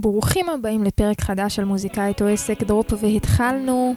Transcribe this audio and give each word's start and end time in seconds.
ברוכים 0.00 0.48
הבאים 0.48 0.84
לפרק 0.84 1.20
חדש 1.20 1.56
של 1.56 1.64
מוזיקאית 1.64 2.22
או 2.22 2.28
עסק 2.28 2.62
דרופ 2.62 2.92
והתחלנו. 3.00 3.94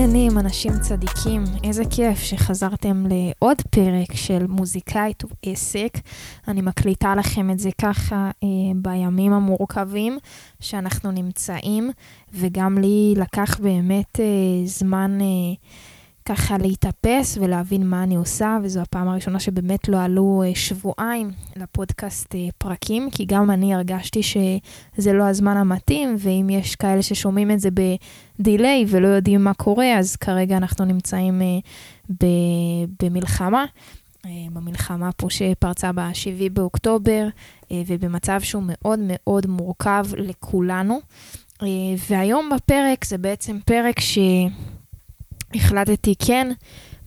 העניינים, 0.00 0.38
אנשים 0.38 0.72
צדיקים? 0.80 1.44
איזה 1.64 1.82
כיף 1.90 2.18
שחזרתם 2.18 3.04
לעוד 3.10 3.56
פרק 3.70 4.14
של 4.14 4.46
מוזיקאית 4.46 5.24
ועסק. 5.46 5.98
אני 6.48 6.60
מקליטה 6.62 7.14
לכם 7.14 7.50
את 7.50 7.58
זה 7.58 7.70
ככה 7.80 8.30
אה, 8.44 8.48
בימים 8.74 9.32
המורכבים 9.32 10.18
שאנחנו 10.60 11.10
נמצאים, 11.10 11.90
וגם 12.32 12.78
לי 12.78 13.14
לקח 13.16 13.60
באמת 13.60 14.20
אה, 14.20 14.66
זמן... 14.66 15.18
אה, 15.20 15.26
ככה 16.24 16.58
להתאפס 16.58 17.38
ולהבין 17.40 17.86
מה 17.86 18.02
אני 18.02 18.16
עושה, 18.16 18.58
וזו 18.62 18.80
הפעם 18.80 19.08
הראשונה 19.08 19.40
שבאמת 19.40 19.88
לא 19.88 20.02
עלו 20.02 20.42
אה, 20.46 20.54
שבועיים 20.54 21.30
לפודקאסט 21.56 22.34
אה, 22.34 22.48
פרקים, 22.58 23.10
כי 23.10 23.24
גם 23.24 23.50
אני 23.50 23.74
הרגשתי 23.74 24.22
שזה 24.22 25.12
לא 25.12 25.24
הזמן 25.24 25.56
המתאים, 25.56 26.16
ואם 26.18 26.50
יש 26.50 26.76
כאלה 26.76 27.02
ששומעים 27.02 27.50
את 27.50 27.60
זה 27.60 27.68
בדיליי 27.70 28.84
ולא 28.88 29.08
יודעים 29.08 29.44
מה 29.44 29.54
קורה, 29.54 29.98
אז 29.98 30.16
כרגע 30.16 30.56
אנחנו 30.56 30.84
נמצאים 30.84 31.42
אה, 31.42 31.46
במלחמה. 33.02 33.64
במלחמה 34.52 35.12
פה 35.12 35.30
שפרצה 35.30 35.92
ב-7 35.92 36.52
באוקטובר, 36.52 37.28
ובמצב 37.72 38.40
שהוא 38.40 38.62
מאוד 38.66 38.98
מאוד 39.02 39.46
מורכב 39.46 40.06
לכולנו. 40.16 41.00
והיום 42.08 42.50
בפרק 42.56 43.04
זה 43.04 43.18
בעצם 43.18 43.58
פרק 43.64 44.00
ש... 44.00 44.18
החלטתי 45.54 46.14
כן 46.18 46.48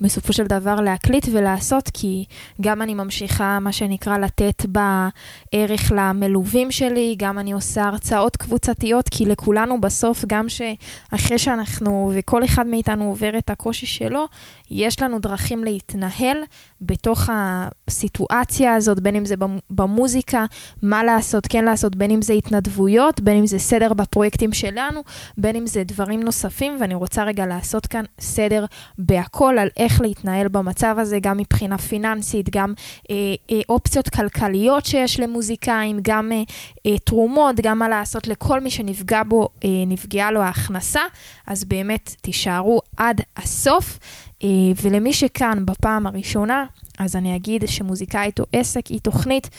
בסופו 0.04 0.34
של 0.34 0.44
דבר 0.44 0.76
להקליט 0.76 1.28
ולעשות, 1.32 1.90
כי 1.94 2.26
גם 2.62 2.82
אני 2.82 2.94
ממשיכה, 2.94 3.60
מה 3.60 3.72
שנקרא, 3.72 4.18
לתת 4.18 4.66
בערך 4.66 5.92
למלווים 5.96 6.72
שלי, 6.72 7.16
גם 7.18 7.40
אני 7.40 7.52
עושה 7.52 7.84
הרצאות 7.84 8.38
קבוצתיות, 8.38 9.10
כי 9.10 9.26
לכולנו 9.26 9.82
בסוף, 9.82 10.26
גם 10.28 10.46
שאחרי 10.50 11.38
שאנחנו, 11.38 12.12
וכל 12.16 12.46
אחד 12.46 12.68
מאיתנו 12.68 13.06
עובר 13.06 13.38
את 13.38 13.50
הקושי 13.50 13.86
שלו, 13.86 14.26
יש 14.72 15.02
לנו 15.02 15.20
דרכים 15.20 15.64
להתנהל 15.64 16.38
בתוך 16.82 17.30
הסיטואציה 17.34 18.76
הזאת, 18.76 19.00
בין 19.00 19.16
אם 19.16 19.26
זה 19.26 19.36
במוזיקה, 19.70 20.46
מה 20.82 21.04
לעשות, 21.04 21.48
כן 21.48 21.66
לעשות, 21.66 21.96
בין 21.96 22.12
אם 22.12 22.22
זה 22.22 22.34
התנדבויות, 22.34 23.22
בין 23.22 23.38
אם 23.38 23.48
זה 23.48 23.60
סדר 23.60 23.94
בפרויקטים 23.94 24.54
שלנו, 24.54 25.02
בין 25.38 25.56
אם 25.56 25.68
זה 25.68 25.84
דברים 25.84 26.24
נוספים, 26.24 26.78
ואני 26.80 26.96
רוצה 26.96 27.24
רגע 27.24 27.46
לעשות 27.46 27.88
כאן 27.88 28.04
סדר 28.20 28.66
בהכל 28.98 29.56
על 29.60 29.68
איך 29.78 29.93
להתנהל 30.02 30.48
במצב 30.48 30.96
הזה, 31.00 31.20
גם 31.22 31.38
מבחינה 31.38 31.78
פיננסית, 31.78 32.50
גם 32.50 32.74
אה, 33.12 33.16
אה, 33.52 33.62
אופציות 33.70 34.10
כלכליות 34.10 34.86
שיש 34.86 35.20
למוזיקאים, 35.20 36.00
גם 36.02 36.32
אה, 36.32 36.44
אה, 36.86 36.98
תרומות, 36.98 37.56
גם 37.62 37.80
מה 37.80 37.90
לעשות 37.90 38.28
לכל 38.28 38.60
מי 38.60 38.70
שנפגע 38.70 39.22
בו, 39.28 39.50
אה, 39.64 39.70
נפגעה 39.88 40.32
לו 40.32 40.42
ההכנסה, 40.42 41.02
אז 41.48 41.64
באמת 41.64 42.16
תישארו 42.22 42.82
עד 42.98 43.22
הסוף. 43.38 44.00
אה, 44.44 44.50
ולמי 44.82 45.14
שכאן 45.14 45.66
בפעם 45.66 46.08
הראשונה, 46.08 46.66
אז 47.00 47.16
אני 47.16 47.36
אגיד 47.36 47.64
שמוזיקאית 47.68 48.40
או 48.40 48.46
עסק 48.54 48.88
היא 48.88 49.00
תוכנית 49.00 49.50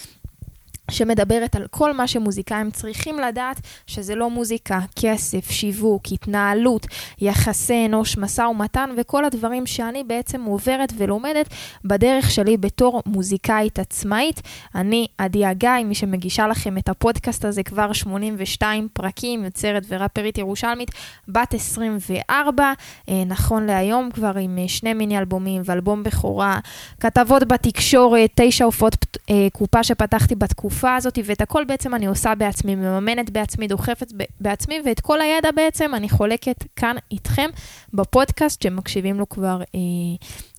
שמדברת 0.90 1.56
על 1.56 1.66
כל 1.70 1.92
מה 1.92 2.06
שמוזיקאים 2.06 2.70
צריכים 2.70 3.18
לדעת, 3.18 3.60
שזה 3.86 4.14
לא 4.14 4.30
מוזיקה, 4.30 4.80
כסף, 5.00 5.50
שיווק, 5.50 6.02
התנהלות, 6.12 6.86
יחסי 7.20 7.86
אנוש, 7.86 8.18
משא 8.18 8.42
ומתן, 8.42 8.90
וכל 8.96 9.24
הדברים 9.24 9.66
שאני 9.66 10.04
בעצם 10.04 10.42
עוברת 10.42 10.92
ולומדת 10.96 11.46
בדרך 11.84 12.30
שלי 12.30 12.56
בתור 12.56 13.02
מוזיקאית 13.06 13.78
עצמאית. 13.78 14.40
אני 14.74 15.06
עדי 15.18 15.46
הגיא, 15.46 15.70
מי 15.84 15.94
שמגישה 15.94 16.46
לכם 16.46 16.78
את 16.78 16.88
הפודקאסט 16.88 17.44
הזה 17.44 17.62
כבר 17.62 17.92
82 17.92 18.88
פרקים, 18.92 19.44
יוצרת 19.44 19.82
וראפרית 19.88 20.38
ירושלמית, 20.38 20.90
בת 21.28 21.54
24, 21.54 22.72
אה, 23.08 23.22
נכון 23.26 23.66
להיום 23.66 24.10
כבר 24.10 24.38
עם 24.40 24.58
אה, 24.58 24.68
שני 24.68 24.94
מיני 24.94 25.18
אלבומים 25.18 25.62
ואלבום 25.64 26.02
בכורה, 26.02 26.58
כתבות 27.00 27.48
בתקשורת, 27.48 28.30
תשע 28.34 28.64
הופעות 28.64 29.06
אה, 29.30 29.46
קופה 29.52 29.84
שפתחתי 29.84 30.34
בתקופה. 30.34 30.73
התקופה 30.74 30.96
הזאת, 30.96 31.18
ואת 31.24 31.40
הכל 31.40 31.64
בעצם 31.64 31.94
אני 31.94 32.06
עושה 32.06 32.34
בעצמי, 32.34 32.74
מממנת 32.74 33.30
בעצמי, 33.30 33.68
דוחפת 33.68 34.12
בעצמי, 34.40 34.80
ואת 34.84 35.00
כל 35.00 35.20
הידע 35.20 35.50
בעצם 35.50 35.94
אני 35.94 36.08
חולקת 36.08 36.64
כאן 36.76 36.96
איתכם 37.10 37.50
בפודקאסט, 37.94 38.62
שמקשיבים 38.62 39.18
לו 39.18 39.28
כבר 39.28 39.60
אה, 39.74 39.80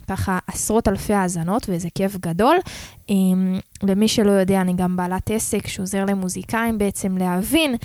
ככה 0.07 0.39
עשרות 0.47 0.87
אלפי 0.87 1.13
האזנות, 1.13 1.65
וזה 1.69 1.87
כיף 1.95 2.17
גדול. 2.17 2.57
אה, 3.09 3.15
למי 3.83 4.07
שלא 4.07 4.31
יודע, 4.31 4.61
אני 4.61 4.73
גם 4.73 4.95
בעלת 4.95 5.31
עסק 5.31 5.67
שעוזר 5.67 6.05
למוזיקאים 6.05 6.77
בעצם 6.77 7.17
להבין 7.17 7.75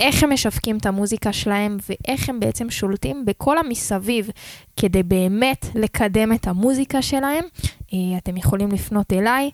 איך 0.00 0.22
הם 0.22 0.32
משווקים 0.32 0.76
את 0.76 0.86
המוזיקה 0.86 1.32
שלהם 1.32 1.76
ואיך 1.88 2.28
הם 2.28 2.40
בעצם 2.40 2.70
שולטים 2.70 3.24
בכל 3.24 3.58
המסביב 3.58 4.30
כדי 4.76 5.02
באמת 5.02 5.66
לקדם 5.74 6.32
את 6.32 6.46
המוזיקה 6.46 7.02
שלהם. 7.02 7.44
אה, 7.92 8.18
אתם 8.18 8.36
יכולים 8.36 8.72
לפנות 8.72 9.12
אליי. 9.12 9.50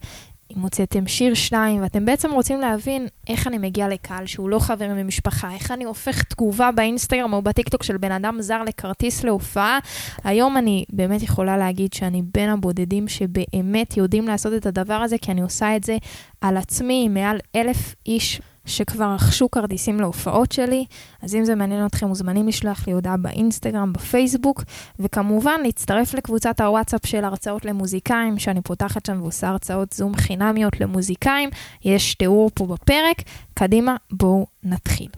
אם 0.57 0.63
הוצאתם 0.63 1.07
שיר 1.07 1.35
שניים, 1.35 1.83
ואתם 1.83 2.05
בעצם 2.05 2.33
רוצים 2.33 2.61
להבין 2.61 3.07
איך 3.29 3.47
אני 3.47 3.59
מגיע 3.59 3.89
לקהל 3.89 4.27
שהוא 4.27 4.49
לא 4.49 4.59
חבר 4.59 4.89
ממשפחה, 4.89 5.55
איך 5.55 5.71
אני 5.71 5.85
הופך 5.85 6.23
תגובה 6.23 6.71
באינסטגרם 6.73 7.33
או 7.33 7.43
בטיקטוק 7.43 7.83
של 7.83 7.97
בן 7.97 8.13
אדם 8.13 8.37
זר 8.41 8.63
לכרטיס 8.63 9.25
להופעה, 9.25 9.79
היום 10.25 10.57
אני 10.57 10.85
באמת 10.93 11.23
יכולה 11.23 11.57
להגיד 11.57 11.93
שאני 11.93 12.23
בין 12.35 12.51
הבודדים 12.51 13.09
שבאמת 13.09 13.97
יודעים 13.97 14.29
לעשות 14.29 14.53
את 14.55 14.67
הדבר 14.67 14.95
הזה, 14.95 15.19
כי 15.19 15.33
אני 15.33 15.41
עושה 15.41 15.77
את 15.77 15.85
זה 15.85 15.97
על 16.41 16.57
עצמי 16.57 17.09
מעל 17.09 17.39
אלף 17.57 17.95
איש. 18.07 18.41
שכבר 18.67 19.13
רכשו 19.15 19.51
כרטיסים 19.51 20.01
להופעות 20.01 20.53
שלי, 20.53 20.85
אז 21.23 21.35
אם 21.35 21.45
זה 21.45 21.55
מעניין 21.55 21.87
אתכם, 21.87 22.07
מוזמנים 22.07 22.49
לשלוח 22.49 22.87
לי 22.87 22.93
הודעה 22.93 23.17
באינסטגרם, 23.17 23.93
בפייסבוק, 23.93 24.65
וכמובן 25.01 25.61
להצטרף 25.65 26.15
לקבוצת 26.15 26.61
הוואטסאפ 26.61 27.07
של 27.07 27.25
הרצאות 27.25 27.65
למוזיקאים, 27.65 28.39
שאני 28.39 28.61
פותחת 28.61 29.07
שם 29.07 29.23
ועושה 29.23 29.49
הרצאות 29.49 29.93
זום 29.93 30.15
חינמיות 30.15 30.81
למוזיקאים. 30.81 31.51
יש 31.85 32.15
תיאור 32.15 32.51
פה 32.55 32.67
בפרק. 32.67 33.23
קדימה, 33.55 33.97
בואו 34.11 34.47
נתחיל. 34.63 35.09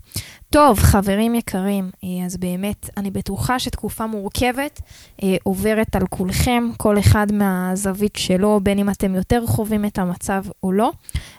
טוב, 0.50 0.78
חברים 0.78 1.34
יקרים, 1.34 1.90
אה, 2.04 2.26
אז 2.26 2.36
באמת, 2.36 2.90
אני 2.96 3.10
בטוחה 3.10 3.58
שתקופה 3.58 4.06
מורכבת 4.06 4.80
אה, 5.22 5.36
עוברת 5.42 5.96
על 5.96 6.06
כולכם, 6.06 6.70
כל 6.76 6.98
אחד 6.98 7.26
מהזווית 7.32 8.16
שלו, 8.16 8.60
בין 8.62 8.78
אם 8.78 8.90
אתם 8.90 9.14
יותר 9.14 9.46
חווים 9.46 9.84
את 9.84 9.98
המצב 9.98 10.44
או 10.62 10.72
לא. 10.72 10.92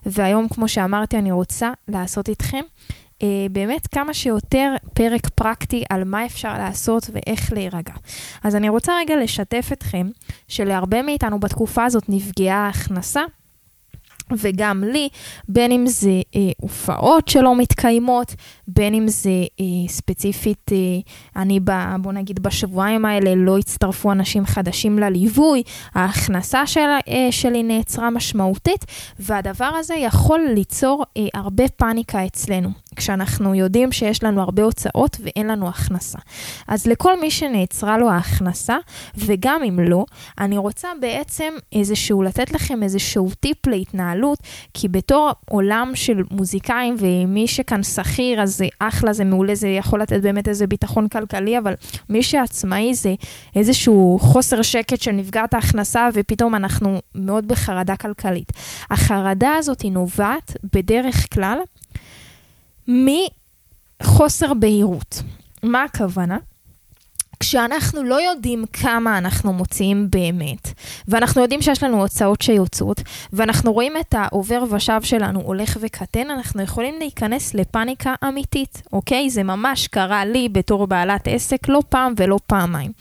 והיום, 0.05 0.47
כמו 0.49 0.67
שאמרתי, 0.67 1.17
אני 1.17 1.31
רוצה 1.31 1.71
לעשות 1.87 2.29
איתכם 2.29 2.61
אה, 3.23 3.47
באמת 3.51 3.87
כמה 3.87 4.13
שיותר 4.13 4.75
פרק 4.93 5.29
פרקטי 5.29 5.83
על 5.89 6.03
מה 6.03 6.25
אפשר 6.25 6.53
לעשות 6.53 7.09
ואיך 7.13 7.53
להירגע. 7.53 7.93
אז 8.43 8.55
אני 8.55 8.69
רוצה 8.69 8.93
רגע 8.99 9.15
לשתף 9.23 9.69
אתכם 9.73 10.07
שלהרבה 10.47 11.01
מאיתנו 11.01 11.39
בתקופה 11.39 11.85
הזאת 11.85 12.03
נפגעה 12.09 12.65
ההכנסה. 12.65 13.21
וגם 14.37 14.83
לי, 14.83 15.09
בין 15.49 15.71
אם 15.71 15.87
זה 15.87 16.21
אה, 16.35 16.41
הופעות 16.61 17.27
שלא 17.27 17.55
מתקיימות, 17.55 18.35
בין 18.67 18.93
אם 18.93 19.07
זה 19.07 19.29
אה, 19.59 19.65
ספציפית, 19.87 20.71
אה, 20.71 20.77
אני 21.41 21.59
ב, 21.63 21.71
בוא 22.01 22.11
נגיד 22.11 22.43
בשבועיים 22.43 23.05
האלה 23.05 23.35
לא 23.35 23.57
הצטרפו 23.57 24.11
אנשים 24.11 24.45
חדשים 24.45 24.99
לליווי, 24.99 25.63
ההכנסה 25.93 26.67
של, 26.67 26.79
אה, 27.07 27.27
שלי 27.31 27.63
נעצרה 27.63 28.09
משמעותית, 28.09 28.85
והדבר 29.19 29.71
הזה 29.79 29.95
יכול 29.95 30.39
ליצור 30.55 31.03
אה, 31.17 31.23
הרבה 31.33 31.67
פאניקה 31.67 32.25
אצלנו. 32.25 32.86
כשאנחנו 32.97 33.55
יודעים 33.55 33.91
שיש 33.91 34.23
לנו 34.23 34.41
הרבה 34.41 34.63
הוצאות 34.63 35.17
ואין 35.23 35.47
לנו 35.47 35.69
הכנסה. 35.69 36.19
אז 36.67 36.87
לכל 36.87 37.19
מי 37.19 37.31
שנעצרה 37.31 37.97
לו 37.97 38.09
ההכנסה, 38.09 38.77
וגם 39.17 39.63
אם 39.63 39.79
לא, 39.79 40.05
אני 40.39 40.57
רוצה 40.57 40.87
בעצם 41.01 41.53
איזשהו, 41.73 42.23
לתת 42.23 42.51
לכם 42.51 42.83
איזשהו 42.83 43.29
טיפ 43.39 43.67
להתנהלות, 43.67 44.39
כי 44.73 44.87
בתור 44.87 45.31
עולם 45.49 45.91
של 45.95 46.23
מוזיקאים 46.31 46.95
ומי 46.99 47.47
שכאן 47.47 47.83
שכיר, 47.83 48.41
אז 48.41 48.57
זה 48.57 48.67
אחלה, 48.79 49.13
זה 49.13 49.25
מעולה, 49.25 49.55
זה 49.55 49.67
יכול 49.67 50.01
לתת 50.01 50.21
באמת 50.21 50.47
איזה 50.47 50.67
ביטחון 50.67 51.07
כלכלי, 51.07 51.57
אבל 51.57 51.73
מי 52.09 52.23
שעצמאי 52.23 52.93
זה 52.93 53.13
איזשהו 53.55 54.17
חוסר 54.21 54.61
שקט 54.61 55.01
של 55.01 55.11
נפגעת 55.11 55.53
ההכנסה, 55.53 56.09
ופתאום 56.13 56.55
אנחנו 56.55 57.01
מאוד 57.15 57.47
בחרדה 57.47 57.95
כלכלית. 57.95 58.51
החרדה 58.91 59.53
הזאת 59.57 59.81
היא 59.81 59.91
נובעת 59.91 60.57
בדרך 60.73 61.33
כלל 61.33 61.57
מחוסר 62.87 64.53
בהירות. 64.53 65.21
מה 65.63 65.83
הכוונה? 65.83 66.37
כשאנחנו 67.39 68.03
לא 68.03 68.21
יודעים 68.21 68.65
כמה 68.73 69.17
אנחנו 69.17 69.53
מוציאים 69.53 70.07
באמת, 70.09 70.69
ואנחנו 71.07 71.41
יודעים 71.41 71.61
שיש 71.61 71.83
לנו 71.83 72.01
הוצאות 72.01 72.41
שיוצאות, 72.41 73.01
ואנחנו 73.33 73.73
רואים 73.73 73.93
את 73.99 74.15
העובר 74.17 74.63
ושב 74.71 75.01
שלנו 75.03 75.41
הולך 75.41 75.77
וקטן, 75.81 76.31
אנחנו 76.31 76.61
יכולים 76.61 76.99
להיכנס 76.99 77.53
לפאניקה 77.53 78.13
אמיתית, 78.27 78.81
אוקיי? 78.93 79.29
זה 79.29 79.43
ממש 79.43 79.87
קרה 79.87 80.25
לי 80.25 80.49
בתור 80.49 80.87
בעלת 80.87 81.27
עסק 81.27 81.67
לא 81.67 81.81
פעם 81.89 82.13
ולא 82.17 82.39
פעמיים. 82.47 82.91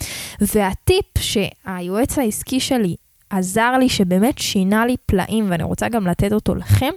והטיפ 0.40 1.18
שהיועץ 1.18 2.18
העסקי 2.18 2.60
שלי 2.60 2.96
עזר 3.30 3.72
לי, 3.78 3.88
שבאמת 3.88 4.38
שינה 4.38 4.86
לי 4.86 4.96
פלאים, 5.06 5.50
ואני 5.50 5.62
רוצה 5.62 5.88
גם 5.88 6.06
לתת 6.06 6.32
אותו 6.32 6.54
לכם, 6.54 6.90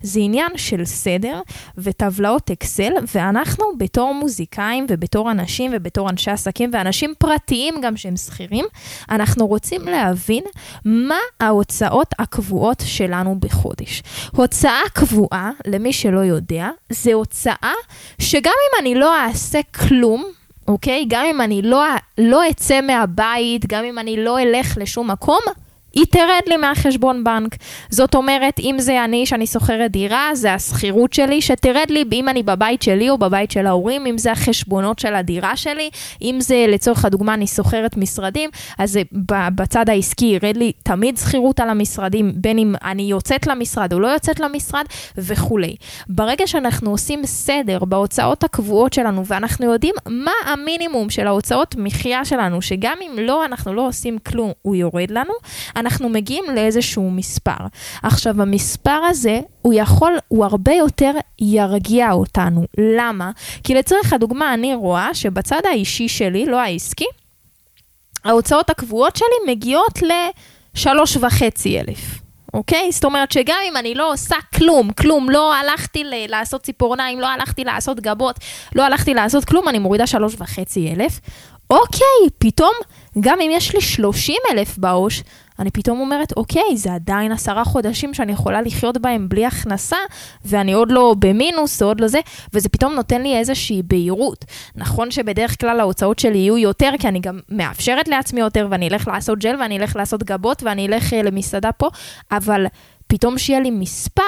זה 0.00 0.20
עניין 0.20 0.50
של 0.56 0.84
סדר 0.84 1.40
וטבלאות 1.78 2.50
אקסל, 2.50 2.92
ואנחנו 3.14 3.64
בתור 3.78 4.14
מוזיקאים 4.14 4.86
ובתור 4.88 5.30
אנשים 5.30 5.70
ובתור 5.74 6.10
אנשי 6.10 6.30
עסקים 6.30 6.70
ואנשים 6.72 7.14
פרטיים 7.18 7.74
גם 7.80 7.96
שהם 7.96 8.16
שכירים, 8.16 8.64
אנחנו 9.10 9.46
רוצים 9.46 9.82
להבין 9.82 10.44
מה 10.84 11.18
ההוצאות 11.40 12.14
הקבועות 12.18 12.82
שלנו 12.86 13.40
בחודש. 13.40 14.02
הוצאה 14.36 14.80
קבועה, 14.92 15.50
למי 15.66 15.92
שלא 15.92 16.20
יודע, 16.20 16.68
זה 16.90 17.12
הוצאה 17.12 17.72
שגם 18.18 18.42
אם 18.44 18.80
אני 18.82 18.94
לא 18.94 19.18
אעשה 19.18 19.60
כלום, 19.62 20.24
אוקיי? 20.68 21.04
גם 21.08 21.24
אם 21.26 21.40
אני 21.40 21.62
לא, 21.62 21.84
לא 22.18 22.50
אצא 22.50 22.80
מהבית, 22.80 23.66
גם 23.66 23.84
אם 23.84 23.98
אני 23.98 24.24
לא 24.24 24.40
אלך 24.40 24.78
לשום 24.80 25.10
מקום, 25.10 25.40
היא 25.94 26.04
תרד 26.10 26.42
לי 26.46 26.56
מהחשבון 26.56 27.24
בנק. 27.24 27.56
זאת 27.90 28.14
אומרת, 28.14 28.60
אם 28.60 28.76
זה 28.78 29.04
אני 29.04 29.26
שאני 29.26 29.46
שוכרת 29.46 29.90
דירה, 29.90 30.30
זה 30.34 30.54
השכירות 30.54 31.12
שלי, 31.12 31.42
שתרד 31.42 31.90
לי, 31.90 32.04
אם 32.12 32.28
אני 32.28 32.42
בבית 32.42 32.82
שלי 32.82 33.10
או 33.10 33.18
בבית 33.18 33.50
של 33.50 33.66
ההורים, 33.66 34.06
אם 34.06 34.18
זה 34.18 34.32
החשבונות 34.32 34.98
של 34.98 35.14
הדירה 35.14 35.56
שלי, 35.56 35.90
אם 36.22 36.36
זה 36.40 36.64
לצורך 36.68 37.04
הדוגמה 37.04 37.34
אני 37.34 37.46
שוכרת 37.46 37.96
משרדים, 37.96 38.50
אז 38.78 38.98
בצד 39.54 39.88
העסקי 39.88 40.24
ירד 40.24 40.56
לי 40.56 40.72
תמיד 40.82 41.16
שכירות 41.16 41.60
על 41.60 41.70
המשרדים, 41.70 42.32
בין 42.36 42.58
אם 42.58 42.74
אני 42.84 43.02
יוצאת 43.02 43.46
למשרד 43.46 43.92
או 43.92 44.00
לא 44.00 44.08
יוצאת 44.08 44.40
למשרד 44.40 44.84
וכולי. 45.16 45.76
ברגע 46.08 46.46
שאנחנו 46.46 46.90
עושים 46.90 47.26
סדר 47.26 47.84
בהוצאות 47.84 48.44
הקבועות 48.44 48.92
שלנו 48.92 49.26
ואנחנו 49.26 49.72
יודעים 49.72 49.94
מה 50.06 50.32
המינימום 50.46 51.10
של 51.10 51.26
ההוצאות 51.26 51.74
מחיה 51.78 52.24
שלנו, 52.24 52.62
שגם 52.62 52.96
אם 53.02 53.18
לא, 53.18 53.44
אנחנו 53.44 53.74
לא 53.74 53.88
עושים 53.88 54.18
כלום, 54.18 54.52
הוא 54.62 54.76
יורד 54.76 55.10
לנו, 55.10 55.32
אנחנו 55.84 56.08
מגיעים 56.08 56.44
לאיזשהו 56.54 57.10
מספר. 57.10 57.66
עכשיו, 58.02 58.42
המספר 58.42 59.00
הזה, 59.10 59.40
הוא 59.62 59.74
יכול, 59.76 60.12
הוא 60.28 60.44
הרבה 60.44 60.72
יותר 60.72 61.12
ירגיע 61.40 62.12
אותנו. 62.12 62.64
למה? 62.78 63.30
כי 63.64 63.74
לצורך 63.74 64.12
הדוגמה, 64.12 64.54
אני 64.54 64.74
רואה 64.74 65.14
שבצד 65.14 65.60
האישי 65.64 66.08
שלי, 66.08 66.46
לא 66.46 66.60
העסקי, 66.60 67.04
ההוצאות 68.24 68.70
הקבועות 68.70 69.16
שלי 69.16 69.52
מגיעות 69.52 69.98
לשלוש 70.74 71.16
וחצי 71.16 71.80
אלף. 71.80 72.20
אוקיי? 72.54 72.92
זאת 72.92 73.04
אומרת 73.04 73.32
שגם 73.32 73.56
אם 73.68 73.76
אני 73.76 73.94
לא 73.94 74.12
עושה 74.12 74.36
כלום, 74.54 74.92
כלום, 74.92 75.30
לא 75.30 75.54
הלכתי 75.54 76.04
ל- 76.04 76.26
לעשות 76.28 76.62
ציפורניים, 76.62 77.20
לא 77.20 77.26
הלכתי 77.26 77.64
לעשות 77.64 78.00
גבות, 78.00 78.38
לא 78.74 78.82
הלכתי 78.82 79.14
לעשות 79.14 79.44
כלום, 79.44 79.68
אני 79.68 79.78
מורידה 79.78 80.06
שלוש 80.06 80.34
וחצי 80.38 80.92
אלף. 80.92 81.20
אוקיי, 81.70 82.28
פתאום, 82.38 82.72
גם 83.20 83.40
אם 83.40 83.50
יש 83.52 83.74
לי 83.74 83.80
30 83.80 84.36
אלף 84.50 84.78
בעו"ש, 84.78 85.22
אני 85.58 85.70
פתאום 85.70 86.00
אומרת, 86.00 86.32
אוקיי, 86.36 86.76
זה 86.76 86.94
עדיין 86.94 87.32
עשרה 87.32 87.64
חודשים 87.64 88.14
שאני 88.14 88.32
יכולה 88.32 88.62
לחיות 88.62 88.98
בהם 88.98 89.28
בלי 89.28 89.46
הכנסה, 89.46 89.96
ואני 90.44 90.72
עוד 90.72 90.92
לא 90.92 91.14
במינוס, 91.18 91.82
או 91.82 91.86
עוד 91.86 92.00
לא 92.00 92.08
זה, 92.08 92.20
וזה 92.52 92.68
פתאום 92.68 92.94
נותן 92.94 93.22
לי 93.22 93.36
איזושהי 93.36 93.82
בהירות. 93.82 94.44
נכון 94.74 95.10
שבדרך 95.10 95.60
כלל 95.60 95.80
ההוצאות 95.80 96.18
שלי 96.18 96.38
יהיו 96.38 96.58
יותר, 96.58 96.90
כי 96.98 97.08
אני 97.08 97.20
גם 97.20 97.38
מאפשרת 97.48 98.08
לעצמי 98.08 98.40
יותר, 98.40 98.66
ואני 98.70 98.88
אלך 98.88 99.08
לעשות 99.08 99.38
ג'ל, 99.38 99.56
ואני 99.60 99.78
אלך 99.78 99.96
לעשות 99.96 100.22
גבות, 100.22 100.62
ואני 100.62 100.86
אלך 100.86 101.12
uh, 101.12 101.16
למסעדה 101.16 101.72
פה, 101.72 101.88
אבל... 102.32 102.66
פתאום 103.06 103.38
שיהיה 103.38 103.60
לי 103.60 103.70
מספר, 103.70 104.22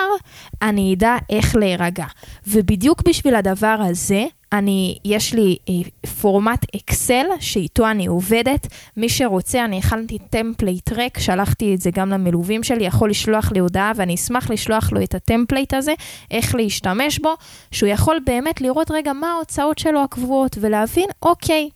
אני 0.62 0.94
אדע 0.94 1.16
איך 1.30 1.56
להירגע. 1.56 2.04
ובדיוק 2.46 3.02
בשביל 3.08 3.34
הדבר 3.34 3.76
הזה, 3.80 4.24
אני, 4.58 4.98
יש 5.04 5.34
לי 5.34 5.56
אה, 5.68 6.08
פורמט 6.20 6.66
אקסל 6.76 7.26
שאיתו 7.40 7.90
אני 7.90 8.06
עובדת. 8.06 8.66
מי 8.96 9.08
שרוצה, 9.08 9.64
אני 9.64 9.78
הכנתי 9.78 10.18
template 10.30 10.92
ריק, 10.92 11.18
שלחתי 11.18 11.74
את 11.74 11.80
זה 11.80 11.90
גם 11.90 12.10
למלווים 12.10 12.62
שלי, 12.62 12.84
יכול 12.84 13.10
לשלוח 13.10 13.52
לי 13.52 13.58
הודעה 13.58 13.92
ואני 13.96 14.14
אשמח 14.14 14.50
לשלוח 14.50 14.92
לו 14.92 15.02
את 15.02 15.14
ה 15.14 15.21
template 15.21 15.74
הזה, 15.74 15.94
איך 16.30 16.54
להשתמש 16.54 17.18
בו, 17.18 17.34
שהוא 17.70 17.88
יכול 17.88 18.18
באמת 18.26 18.60
לראות 18.60 18.90
רגע 18.90 19.12
מה 19.12 19.32
ההוצאות 19.32 19.78
שלו 19.78 20.02
הקבועות 20.02 20.58
ולהבין, 20.60 21.08
אוקיי, 21.22 21.70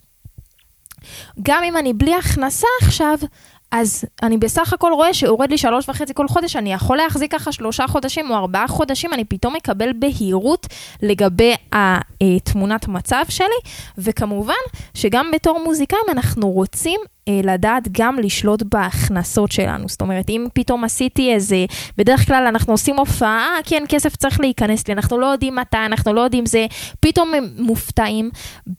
גם 1.43 1.63
אם 1.65 1.77
אני 1.77 1.93
בלי 1.93 2.15
הכנסה 2.15 2.67
עכשיו, 2.83 3.19
אז 3.73 4.05
אני 4.23 4.39
בסך 4.39 4.73
הכל 4.73 4.93
רואה 4.93 5.15
שיורד 5.15 5.51
לי 5.51 5.59
שלוש 5.59 5.89
וחצי 5.89 6.15
כל 6.15 6.29
חודש, 6.29 6.57
אני 6.57 6.73
יכול 6.73 6.97
להחזיק 6.97 7.33
ככה 7.33 7.53
שלושה 7.53 7.87
חודשים 7.87 8.31
או 8.31 8.37
ארבעה 8.37 8.69
חודשים, 8.69 9.15
אני 9.15 9.25
פתאום 9.25 9.57
מקבל 9.57 9.93
בהירות 9.93 10.67
לגבי 11.03 11.55
התמונת 11.73 12.89
מצב 12.89 13.25
שלי, 13.29 13.47
וכמובן 13.99 14.55
שגם 14.95 15.31
בתור 15.35 15.61
מוזיקאים 15.65 16.05
אנחנו 16.11 16.51
רוצים 16.51 17.01
אה, 17.29 17.41
לדעת 17.45 17.89
גם 17.93 18.19
לשלוט 18.19 18.63
בהכנסות 18.63 19.53
שלנו. 19.53 19.89
זאת 19.89 20.01
אומרת, 20.01 20.31
אם 20.31 20.47
פתאום 20.55 20.85
עשיתי 20.85 21.35
איזה, 21.35 21.65
בדרך 21.97 22.27
כלל 22.27 22.45
אנחנו 22.49 22.73
עושים 22.73 22.97
הופעה, 22.99 23.47
אה, 23.57 23.63
כן, 23.65 23.85
כסף 23.89 24.17
צריך 24.17 24.41
להיכנס 24.41 24.89
לי, 24.89 24.95
אנחנו 24.95 25.19
לא 25.19 25.27
יודעים 25.27 25.57
מתי, 25.57 25.77
אנחנו 25.87 26.13
לא 26.13 26.21
יודעים 26.21 26.47
זה, 26.47 26.67
פתאום 27.01 27.35
הם 27.35 27.49
מופתעים. 27.59 28.31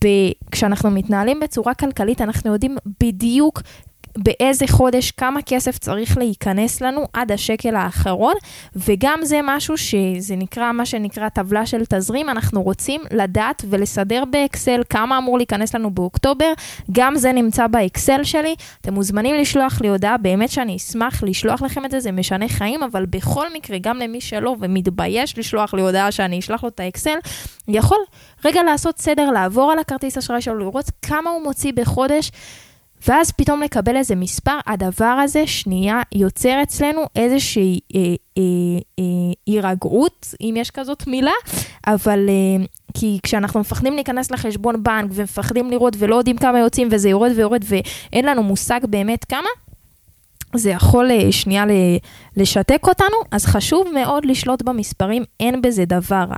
ב... 0.04 0.08
כשאנחנו 0.52 0.92
מתנהלים 0.92 1.40
בצורה 1.40 1.74
כלכלית, 1.74 2.22
אנחנו 2.22 2.54
יודעים 2.54 2.78
בדיוק 3.04 3.62
באיזה 4.18 4.66
חודש, 4.68 5.12
כמה 5.12 5.42
כסף 5.42 5.78
צריך 5.78 6.18
להיכנס 6.18 6.82
לנו 6.82 7.06
עד 7.14 7.32
השקל 7.32 7.76
האחרון, 7.76 8.34
וגם 8.76 9.20
זה 9.24 9.40
משהו 9.44 9.78
שזה 9.78 10.36
נקרא, 10.36 10.72
מה 10.72 10.86
שנקרא 10.86 11.30
טבלה 11.30 11.66
של 11.66 11.86
תזרים, 11.90 12.30
אנחנו 12.30 12.64
רוצים 12.64 13.02
לדעת 13.12 13.66
ולסדר 13.70 14.24
באקסל 14.26 14.82
כמה 14.90 15.18
אמור 15.18 15.38
להיכנס 15.38 15.76
לנו 15.76 15.92
באוקטובר, 15.92 16.54
גם 16.92 17.16
זה 17.16 17.32
נמצא 17.32 17.68
באקסל 17.68 18.24
שלי. 18.24 18.56
אתם 18.82 18.94
מוזמנים 18.94 19.36
לשלוח 19.36 19.82
לי 19.82 19.88
הודעה, 19.88 20.18
באמת 20.18 20.50
שאני 20.50 20.76
אשמח 20.76 21.24
לשלוח 21.24 21.62
לכם 21.62 21.86
את 21.86 21.92
זה, 21.92 22.00
זה 22.00 22.12
משנה 22.12 22.48
חיים, 22.48 22.84
אבל 22.84 23.06
בכל 23.06 23.54
מקרה, 23.54 23.78
גם 23.82 23.98
למי 23.98 24.22
שלא 24.22 24.56
ומתבייש 24.60 25.38
לשלוח 25.38 25.74
לי 25.74 25.82
הודעה 25.82 26.12
שאני 26.12 26.40
אשלח 26.40 26.64
לו 26.64 26.70
את 26.70 26.80
האקסל, 26.80 27.18
יכול 27.68 27.98
רגע 28.46 28.64
לעשות 28.64 29.00
סדר, 29.00 29.32
לעבור 29.32 29.72
על 29.72 29.80
הכרטיס 29.80 30.18
אשראי 30.18 30.42
שלו, 30.42 30.60
לראות 30.60 30.86
כמה 31.02 31.30
הוא 31.30 31.44
מוציא 31.44 31.74
בחודש. 31.76 32.32
ואז 33.08 33.32
פתאום 33.32 33.62
לקבל 33.62 33.96
איזה 33.96 34.16
מספר, 34.16 34.58
הדבר 34.68 35.06
הזה 35.06 35.48
שנייה 35.48 36.02
יוצר 36.12 36.64
אצלנו 36.64 37.02
איזושהי 37.16 37.80
אה, 37.96 38.00
אה, 38.38 38.44
אה, 39.00 39.04
הירגעות, 39.46 40.36
אם 40.42 40.56
יש 40.58 40.72
כזאת 40.72 41.08
מילה, 41.08 41.32
אבל 41.88 42.30
אה, 42.30 42.66
כי 42.94 43.20
כשאנחנו 43.24 43.60
מפחדים 43.60 43.94
להיכנס 43.94 44.32
לחשבון 44.32 44.84
בנק 44.84 45.12
ומפחדים 45.14 45.70
לראות 45.70 45.94
ולא 46.00 46.16
יודעים 46.16 46.38
כמה 46.38 46.60
יוצאים 46.60 46.88
וזה 46.92 47.10
יורד 47.10 47.32
ויורד 47.36 47.64
ואין 47.68 48.26
לנו 48.26 48.44
מושג 48.44 48.80
באמת 48.90 49.26
כמה, 49.26 49.50
זה 50.56 50.70
יכול 50.70 51.12
אה, 51.12 51.32
שנייה 51.32 51.66
לשתק 52.38 52.88
אותנו, 52.88 53.18
אז 53.32 53.46
חשוב 53.46 53.88
מאוד 53.94 54.26
לשלוט 54.26 54.62
במספרים, 54.62 55.24
אין 55.40 55.62
בזה 55.62 55.86
דבר 55.86 56.26
רע. 56.30 56.38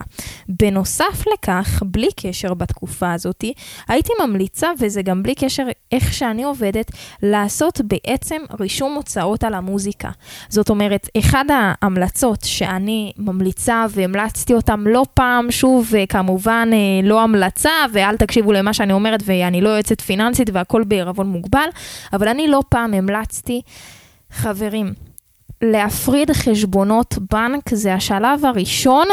בנוסף 0.49 1.23
לכך, 1.33 1.83
בלי 1.85 2.07
קשר 2.19 2.53
בתקופה 2.53 3.13
הזאת, 3.13 3.43
הייתי 3.87 4.13
ממליצה, 4.25 4.67
וזה 4.79 5.01
גם 5.01 5.23
בלי 5.23 5.35
קשר 5.35 5.63
איך 5.91 6.13
שאני 6.13 6.43
עובדת, 6.43 6.91
לעשות 7.23 7.81
בעצם 7.83 8.41
רישום 8.59 8.93
הוצאות 8.93 9.43
על 9.43 9.53
המוזיקה. 9.53 10.09
זאת 10.49 10.69
אומרת, 10.69 11.09
אחד 11.19 11.45
ההמלצות 11.49 12.39
שאני 12.43 13.11
ממליצה 13.17 13.85
והמלצתי 13.89 14.53
אותם 14.53 14.87
לא 14.87 15.05
פעם, 15.13 15.51
שוב, 15.51 15.91
כמובן 16.09 16.69
אה, 16.73 17.07
לא 17.07 17.21
המלצה, 17.21 17.71
ואל 17.93 18.17
תקשיבו 18.17 18.51
למה 18.51 18.73
שאני 18.73 18.93
אומרת, 18.93 19.23
ואני 19.25 19.61
לא 19.61 19.69
יועצת 19.69 20.01
פיננסית 20.01 20.49
והכל 20.53 20.83
בערבון 20.83 21.27
מוגבל, 21.27 21.67
אבל 22.13 22.27
אני 22.27 22.47
לא 22.47 22.61
פעם 22.69 22.93
המלצתי. 22.93 23.61
חברים, 24.33 24.93
להפריד 25.61 26.31
חשבונות 26.31 27.17
בנק 27.31 27.73
זה 27.73 27.93
השלב 27.93 28.45
הראשון 28.45 29.07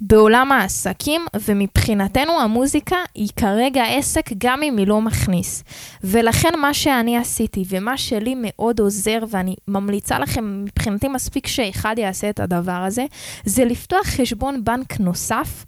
בעולם 0.00 0.52
העסקים, 0.52 1.26
ומבחינתנו 1.40 2.40
המוזיקה 2.40 2.96
היא 3.14 3.28
כרגע 3.36 3.84
עסק 3.84 4.30
גם 4.38 4.62
אם 4.62 4.76
היא 4.76 4.86
לא 4.86 5.00
מכניס. 5.00 5.64
ולכן 6.04 6.48
מה 6.60 6.74
שאני 6.74 7.16
עשיתי 7.16 7.64
ומה 7.68 7.98
שלי 7.98 8.34
מאוד 8.38 8.80
עוזר, 8.80 9.18
ואני 9.30 9.54
ממליצה 9.68 10.18
לכם, 10.18 10.64
מבחינתי 10.64 11.08
מספיק 11.08 11.46
שאחד 11.46 11.94
יעשה 11.98 12.30
את 12.30 12.40
הדבר 12.40 12.72
הזה, 12.72 13.04
זה 13.44 13.64
לפתוח 13.64 14.06
חשבון 14.06 14.64
בנק 14.64 15.00
נוסף 15.00 15.64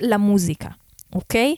למוזיקה, 0.00 0.68
אוקיי? 1.14 1.54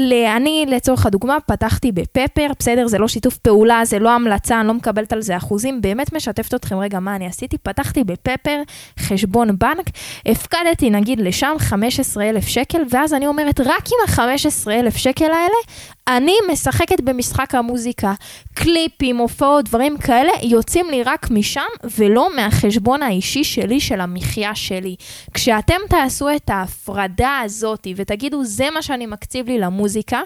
אני, 0.00 0.64
לצורך 0.68 1.06
הדוגמה, 1.06 1.36
פתחתי 1.46 1.92
בפפר, 1.92 2.46
בסדר, 2.58 2.86
זה 2.86 2.98
לא 2.98 3.08
שיתוף 3.08 3.36
פעולה, 3.38 3.84
זה 3.84 3.98
לא 3.98 4.10
המלצה, 4.10 4.60
אני 4.60 4.68
לא 4.68 4.74
מקבלת 4.74 5.12
על 5.12 5.22
זה 5.22 5.36
אחוזים, 5.36 5.80
באמת 5.80 6.12
משתפת 6.12 6.54
אתכם 6.54 6.78
רגע 6.78 7.00
מה 7.00 7.16
אני 7.16 7.26
עשיתי. 7.26 7.58
פתחתי 7.58 8.04
בפפר 8.04 8.62
חשבון 8.98 9.58
בנק, 9.58 9.90
הפקדתי 10.26 10.90
נגיד 10.90 11.20
לשם 11.20 11.54
15,000 11.58 12.46
שקל, 12.46 12.82
ואז 12.90 13.14
אני 13.14 13.26
אומרת, 13.26 13.60
רק 13.60 13.86
עם 13.86 13.98
ה-15,000 14.08 14.98
שקל 14.98 15.24
האלה, 15.24 15.56
אני 16.08 16.34
משחקת 16.52 17.00
במשחק 17.00 17.54
המוזיקה. 17.54 18.12
קליפים, 18.54 19.16
הופעות, 19.16 19.64
דברים 19.64 19.98
כאלה, 19.98 20.32
יוצאים 20.42 20.90
לי 20.90 21.02
רק 21.02 21.30
משם, 21.30 21.60
ולא 21.98 22.36
מהחשבון 22.36 23.02
האישי 23.02 23.44
שלי, 23.44 23.80
של 23.80 24.00
המחיה 24.00 24.54
שלי. 24.54 24.96
כשאתם 25.34 25.76
תעשו 25.88 26.36
את 26.36 26.50
ההפרדה 26.50 27.38
הזאת, 27.44 27.86
ותגידו, 27.96 28.44
זה 28.44 28.70
מה 28.74 28.82
שאני 28.82 29.06
מקציב 29.06 29.46
לי 29.46 29.58
למוזיקה, 29.58 30.20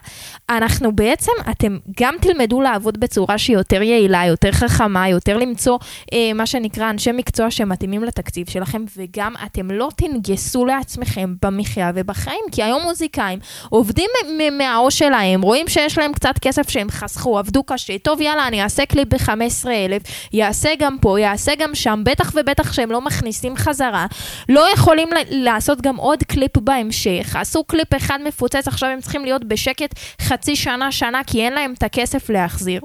אנחנו 0.49 0.93
בעצם, 0.93 1.33
אתם 1.51 1.79
גם 2.01 2.15
תלמדו 2.21 2.61
לעבוד 2.61 3.01
בצורה 3.01 3.39
שהיא 3.39 3.57
יותר 3.57 3.83
יעילה, 3.83 4.27
יותר 4.27 4.53
חכמה, 4.53 5.09
יותר 5.09 5.37
למצוא 5.37 5.79
אה, 6.13 6.33
מה 6.35 6.47
שנקרא 6.47 6.91
אנשי 6.91 7.13
מקצוע 7.13 7.51
שמתאימים 7.51 8.05
לתקציב 8.05 8.51
שלכם, 8.51 8.85
וגם 8.97 9.35
אתם 9.47 9.71
לא 9.71 9.89
תנגסו 9.97 10.65
לעצמכם 10.65 11.35
במחיה 11.43 11.91
ובחיים, 11.95 12.45
כי 12.53 12.63
היום 12.63 12.83
מוזיקאים 12.83 13.39
עובדים 13.69 14.11
מהעו"ש 14.53 14.99
שלהם, 14.99 15.43
רואים 15.43 15.66
רואים 15.67 15.91
שיש 15.91 15.99
להם 15.99 16.13
קצת 16.13 16.35
כסף 16.41 16.69
שהם 16.69 16.91
חסכו, 16.91 17.39
עבדו 17.39 17.63
קשה, 17.63 17.99
טוב 17.99 18.21
יאללה, 18.21 18.47
אני 18.47 18.63
אעשה 18.63 18.87
קליפ 18.87 19.09
ב-15,000, 19.09 20.11
יעשה 20.33 20.71
גם 20.79 20.97
פה, 21.01 21.21
יעשה 21.21 21.53
גם 21.59 21.75
שם, 21.75 22.03
בטח 22.05 22.33
ובטח 22.35 22.73
שהם 22.73 22.91
לא 22.93 23.01
מכניסים 23.01 23.57
חזרה, 23.57 24.07
לא 24.49 24.67
יכולים 24.75 25.09
לעשות 25.31 25.81
גם 25.81 25.97
עוד 25.97 26.23
קליפ 26.23 26.59
בהמשך, 26.59 27.37
עשו 27.37 27.65
קליפ 27.65 27.95
אחד 27.97 28.19
מפוצץ, 28.25 28.69
עכשיו 28.69 28.91
הם 28.91 29.01
צריכים 29.01 29.25
להיות 29.25 29.45
בשקט 29.45 29.95
חצי 30.21 30.57
שנה, 30.57 30.93
שנה, 30.93 31.21
כי 31.27 31.43
אין 31.43 31.53
להם 31.53 31.75
את 31.79 31.83
הכסף 31.83 32.31
להחזיר. 32.31 32.81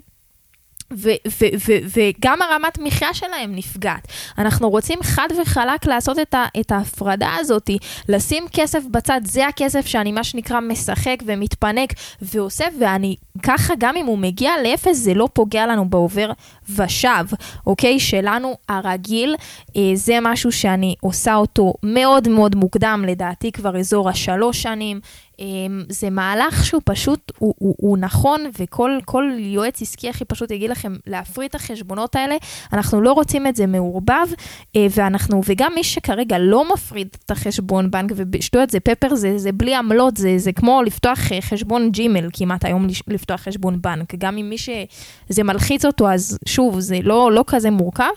וגם 1.93 2.41
הרמת 2.41 2.77
מחיה 2.79 3.13
שלהם 3.13 3.55
נפגעת. 3.55 4.07
אנחנו 4.37 4.69
רוצים 4.69 4.99
חד 5.03 5.27
וחלק 5.41 5.85
לעשות 5.85 6.19
את, 6.19 6.33
ה- 6.33 6.45
את 6.59 6.71
ההפרדה 6.71 7.29
הזאת, 7.39 7.69
לשים 8.09 8.43
כסף 8.53 8.83
בצד, 8.91 9.21
זה 9.23 9.47
הכסף 9.47 9.85
שאני 9.85 10.11
מה 10.11 10.23
שנקרא 10.23 10.59
משחק 10.59 11.17
ומתפנק 11.25 11.93
ועושה, 12.21 12.65
ואני 12.79 13.15
ככה 13.43 13.73
גם 13.77 13.97
אם 13.97 14.05
הוא 14.05 14.17
מגיע 14.17 14.51
לאפס 14.63 14.97
זה 14.97 15.13
לא 15.13 15.29
פוגע 15.33 15.67
לנו 15.67 15.89
בעובר 15.89 16.31
ושב, 16.69 17.25
אוקיי? 17.67 17.99
שלנו 17.99 18.55
הרגיל, 18.69 19.35
אה, 19.75 19.81
זה 19.95 20.17
משהו 20.21 20.51
שאני 20.51 20.95
עושה 21.01 21.35
אותו 21.35 21.73
מאוד 21.83 22.27
מאוד 22.27 22.55
מוקדם, 22.55 23.05
לדעתי 23.07 23.51
כבר 23.51 23.79
אזור 23.79 24.09
השלוש 24.09 24.61
שנים. 24.61 24.99
אמ, 25.41 25.83
זה 25.89 26.09
מהלך 26.09 26.65
שהוא 26.65 26.81
פשוט, 26.85 27.31
הוא, 27.37 27.53
הוא, 27.57 27.75
הוא 27.77 27.97
נכון, 27.97 28.41
וכל 28.59 29.31
יועץ 29.37 29.81
עסקי 29.81 30.09
הכי 30.09 30.25
פשוט 30.25 30.51
יגיד 30.51 30.69
לכם 30.69 30.95
להפריד 31.07 31.49
את 31.49 31.55
החשבונות 31.55 32.15
האלה. 32.15 32.35
אנחנו 32.73 33.01
לא 33.01 33.11
רוצים 33.11 33.47
את 33.47 33.55
זה 33.55 33.67
מעורבב, 33.67 34.27
אה, 34.75 34.87
ואנחנו, 34.95 35.41
וגם 35.45 35.71
מי 35.75 35.83
שכרגע 35.83 36.37
לא 36.37 36.73
מפריד 36.73 37.07
את 37.25 37.31
החשבון 37.31 37.91
בנק, 37.91 38.11
ובשטויות 38.15 38.69
זה 38.69 38.79
פפר, 38.79 39.15
זה, 39.15 39.37
זה 39.37 39.51
בלי 39.51 39.75
עמלות, 39.75 40.17
זה, 40.17 40.37
זה 40.37 40.51
כמו 40.51 40.81
לפתוח 40.85 41.31
אה, 41.31 41.41
חשבון 41.41 41.91
Gmail 41.91 42.29
כמעט 42.33 42.65
היום 42.65 42.87
לפתוח 43.07 43.41
חשבון 43.41 43.81
בנק. 43.81 44.15
גם 44.15 44.37
אם 44.37 44.49
מי 44.49 44.57
שזה 44.57 45.43
מלחיץ 45.43 45.85
אותו, 45.85 46.09
אז 46.09 46.37
שוב, 46.45 46.79
זה 46.79 46.99
לא, 47.03 47.31
לא 47.31 47.43
כזה 47.47 47.71
מורכב, 47.71 48.11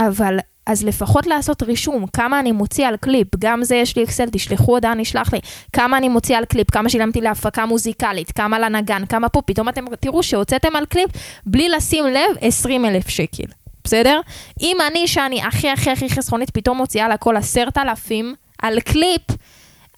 אבל 0.00 0.38
אז 0.66 0.84
לפחות 0.84 1.26
לעשות 1.26 1.62
רישום, 1.62 2.06
כמה 2.06 2.40
אני 2.40 2.52
מוציא 2.52 2.86
על 2.86 2.96
קליפ, 2.96 3.28
גם 3.38 3.64
זה 3.64 3.76
יש 3.76 3.96
לי 3.96 4.04
אקסל, 4.04 4.28
תשלחו 4.32 4.72
הודעה, 4.72 4.94
נשלח 4.94 5.32
לי, 5.32 5.40
כמה 5.72 5.98
אני 5.98 6.08
מוציא 6.08 6.36
על 6.36 6.44
קליפ, 6.44 6.70
כמה 6.70 6.88
שילמתי 6.88 7.20
להפקה 7.20 7.66
מוזיקלית, 7.66 8.32
כמה 8.32 8.58
לנגן, 8.58 9.06
כמה 9.06 9.28
פה, 9.28 9.42
פתאום 9.42 9.68
אתם 9.68 9.84
תראו 10.00 10.22
שהוצאתם 10.22 10.76
על 10.76 10.86
קליפ 10.86 11.10
בלי 11.46 11.68
לשים 11.68 12.04
לב 12.06 12.36
20 12.40 12.84
אלף 12.84 13.08
שקל, 13.08 13.44
בסדר? 13.84 14.20
אם 14.60 14.76
אני, 14.90 15.08
שאני 15.08 15.42
הכי 15.42 15.70
הכי 15.70 15.90
הכי 15.90 16.10
חסכונית, 16.10 16.50
פתאום 16.50 16.76
מוציאה 16.76 17.08
לכל 17.08 17.36
עשרת 17.36 17.78
אלפים 17.78 18.34
על 18.62 18.80
קליפ, 18.80 19.22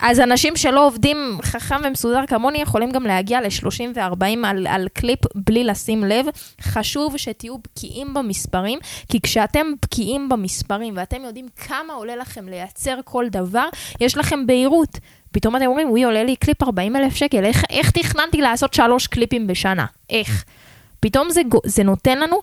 אז 0.00 0.20
אנשים 0.20 0.56
שלא 0.56 0.86
עובדים 0.86 1.38
חכם 1.42 1.76
ומסודר 1.84 2.26
כמוני 2.26 2.58
יכולים 2.58 2.90
גם 2.90 3.04
להגיע 3.06 3.40
ל-30 3.40 3.82
ו-40 3.94 4.46
על, 4.46 4.66
על 4.66 4.88
קליפ 4.94 5.18
בלי 5.34 5.64
לשים 5.64 6.04
לב. 6.04 6.26
חשוב 6.60 7.16
שתהיו 7.16 7.58
בקיאים 7.58 8.14
במספרים, 8.14 8.78
כי 9.08 9.20
כשאתם 9.20 9.66
בקיאים 9.82 10.28
במספרים 10.28 10.94
ואתם 10.96 11.24
יודעים 11.24 11.46
כמה 11.56 11.92
עולה 11.92 12.16
לכם 12.16 12.48
לייצר 12.48 12.98
כל 13.04 13.28
דבר, 13.28 13.68
יש 14.00 14.16
לכם 14.16 14.46
בהירות. 14.46 14.98
פתאום 15.32 15.56
אתם 15.56 15.66
אומרים, 15.66 15.90
וואי, 15.90 16.04
עולה 16.04 16.24
לי 16.24 16.36
קליפ 16.36 16.62
40 16.62 16.96
אלף 16.96 17.14
שקל, 17.14 17.44
איך, 17.44 17.64
איך 17.70 17.90
תכננתי 17.90 18.40
לעשות 18.40 18.74
שלוש 18.74 19.06
קליפים 19.06 19.46
בשנה? 19.46 19.86
איך? 20.10 20.44
פתאום 21.00 21.30
זה, 21.30 21.42
זה 21.66 21.82
נותן 21.82 22.18
לנו 22.18 22.40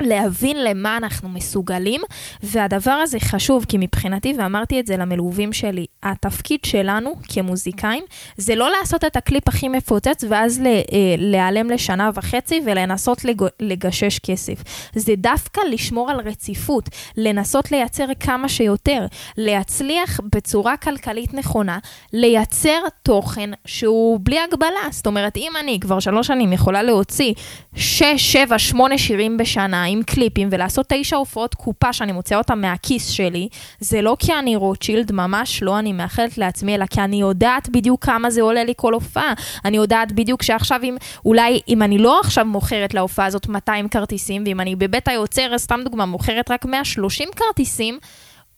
להבין 0.00 0.64
למה 0.64 0.96
אנחנו 0.96 1.28
מסוגלים, 1.28 2.00
והדבר 2.42 2.90
הזה 2.90 3.20
חשוב, 3.20 3.64
כי 3.68 3.76
מבחינתי, 3.80 4.34
ואמרתי 4.38 4.80
את 4.80 4.86
זה 4.86 4.96
למלווים 4.96 5.52
שלי, 5.52 5.86
התפקיד 6.02 6.60
שלנו 6.66 7.14
כמוזיקאים, 7.28 8.04
זה 8.36 8.54
לא 8.54 8.70
לעשות 8.78 9.04
את 9.04 9.16
הקליפ 9.16 9.48
הכי 9.48 9.68
מפוצץ 9.68 10.24
ואז 10.28 10.60
אה, 10.66 10.82
להיעלם 11.18 11.70
לשנה 11.70 12.10
וחצי 12.14 12.60
ולנסות 12.66 13.24
לג, 13.24 13.42
לגשש 13.60 14.18
כסף. 14.18 14.62
זה 14.94 15.14
דווקא 15.16 15.60
לשמור 15.70 16.10
על 16.10 16.20
רציפות, 16.20 16.88
לנסות 17.16 17.72
לייצר 17.72 18.06
כמה 18.20 18.48
שיותר, 18.48 19.06
להצליח 19.36 20.20
בצורה 20.34 20.76
כלכלית 20.76 21.34
נכונה, 21.34 21.78
לייצר 22.12 22.80
תוכן 23.02 23.50
שהוא 23.66 24.20
בלי 24.22 24.38
הגבלה. 24.40 24.90
זאת 24.90 25.06
אומרת, 25.06 25.36
אם 25.36 25.52
אני 25.60 25.80
כבר 25.80 26.00
שלוש 26.00 26.26
שנים 26.26 26.52
יכולה 26.52 26.82
להוציא 26.82 27.34
6, 27.74 28.04
7, 28.16 28.58
8 28.58 28.98
שירים 28.98 29.36
בשנה, 29.36 29.84
עם 29.90 30.02
קליפים 30.02 30.48
ולעשות 30.52 30.86
תשע 30.88 31.16
הופעות 31.16 31.54
קופה 31.54 31.92
שאני 31.92 32.12
מוציאה 32.12 32.38
אותה 32.38 32.54
מהכיס 32.54 33.08
שלי, 33.08 33.48
זה 33.80 34.02
לא 34.02 34.16
כי 34.18 34.34
אני 34.34 34.56
רוטשילד, 34.56 35.12
ממש 35.12 35.62
לא, 35.62 35.78
אני 35.78 35.92
מאחלת 35.92 36.38
לעצמי, 36.38 36.74
אלא 36.74 36.86
כי 36.86 37.00
אני 37.00 37.20
יודעת 37.20 37.68
בדיוק 37.68 38.04
כמה 38.04 38.30
זה 38.30 38.42
עולה 38.42 38.64
לי 38.64 38.72
כל 38.76 38.94
הופעה. 38.94 39.32
אני 39.64 39.76
יודעת 39.76 40.12
בדיוק 40.12 40.42
שעכשיו, 40.42 40.80
אם, 40.82 40.96
אולי 41.24 41.60
אם 41.68 41.82
אני 41.82 41.98
לא 41.98 42.20
עכשיו 42.20 42.44
מוכרת 42.44 42.94
להופעה 42.94 43.26
הזאת 43.26 43.48
200 43.48 43.88
כרטיסים, 43.88 44.42
ואם 44.46 44.60
אני 44.60 44.76
בבית 44.76 45.08
היוצר, 45.08 45.58
סתם 45.58 45.80
דוגמה, 45.84 46.06
מוכרת 46.06 46.50
רק 46.50 46.64
130 46.64 47.28
כרטיסים, 47.36 47.98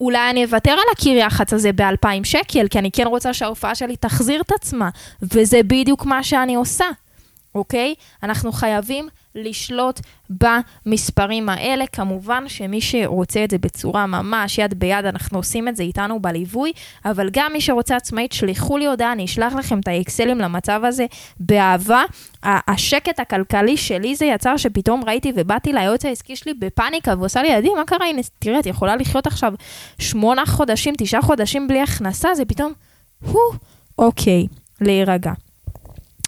אולי 0.01 0.31
אני 0.31 0.45
אוותר 0.45 0.71
על 0.71 0.93
הקיר 0.93 1.19
יח"צ 1.19 1.53
הזה 1.53 1.73
ב-2,000 1.73 2.25
שקל, 2.25 2.69
כי 2.69 2.79
אני 2.79 2.91
כן 2.91 3.07
רוצה 3.07 3.35
שההופעה 3.35 3.75
שלי 3.75 3.97
תחזיר 3.97 4.41
את 4.41 4.53
עצמה, 4.53 4.89
וזה 5.23 5.61
בדיוק 5.67 6.07
מה 6.07 6.23
שאני 6.23 6.55
עושה, 6.55 6.85
אוקיי? 7.55 7.95
אנחנו 8.23 8.53
חייבים 8.53 9.09
לשלוט 9.35 10.01
במספרים 10.31 11.49
האלה. 11.49 11.87
כמובן 11.87 12.49
שמי 12.49 12.81
שרוצה 12.81 13.45
את 13.45 13.51
זה 13.51 13.59
בצורה 13.59 14.07
ממש 14.07 14.59
יד 14.59 14.75
ביד, 14.75 15.05
אנחנו 15.05 15.39
עושים 15.39 15.69
את 15.69 15.77
זה 15.77 15.83
איתנו 15.83 16.21
בליווי, 16.21 16.73
אבל 17.05 17.29
גם 17.33 17.53
מי 17.53 17.61
שרוצה 17.61 17.97
עצמאית, 17.97 18.33
שלחו 18.33 18.79
לי 18.79 18.87
הודעה, 18.87 19.13
אני 19.13 19.25
אשלח 19.25 19.55
לכם 19.55 19.81
את 19.81 19.89
האקסלים 19.89 20.39
למצב 20.39 20.81
הזה 20.85 21.07
באהבה. 21.41 22.03
השקט 22.43 23.21
הכלכלי 23.21 23.77
שלי 23.77 24.15
זה 24.15 24.25
יצר 24.25 24.57
שפתאום 24.57 25.05
ראיתי 25.07 25.33
ובאתי 25.37 25.73
ליועץ 25.73 26.05
העסקי 26.05 26.37
שלי 26.37 26.55
בפאניקה 26.55 27.15
ועושה 27.19 27.43
לי, 27.43 27.49
ידי, 27.49 27.69
מה 27.69 27.85
קרה? 27.85 28.07
הנה, 28.07 28.23
תראה, 28.39 28.59
את 28.59 28.67
יכולה 28.67 28.97
לחיות 28.97 29.27
עכשיו 29.27 29.53
שמונה 29.99 30.47
חודשים, 30.47 30.95
תשעה 30.99 31.23
חודשים 31.23 31.69
בלי 31.69 31.81
הכנסה, 31.81 32.35
זה 32.35 32.45
פתאום, 32.45 32.73
הו, 33.23 33.41
אוקיי, 33.99 34.47
להירגע. 34.81 35.33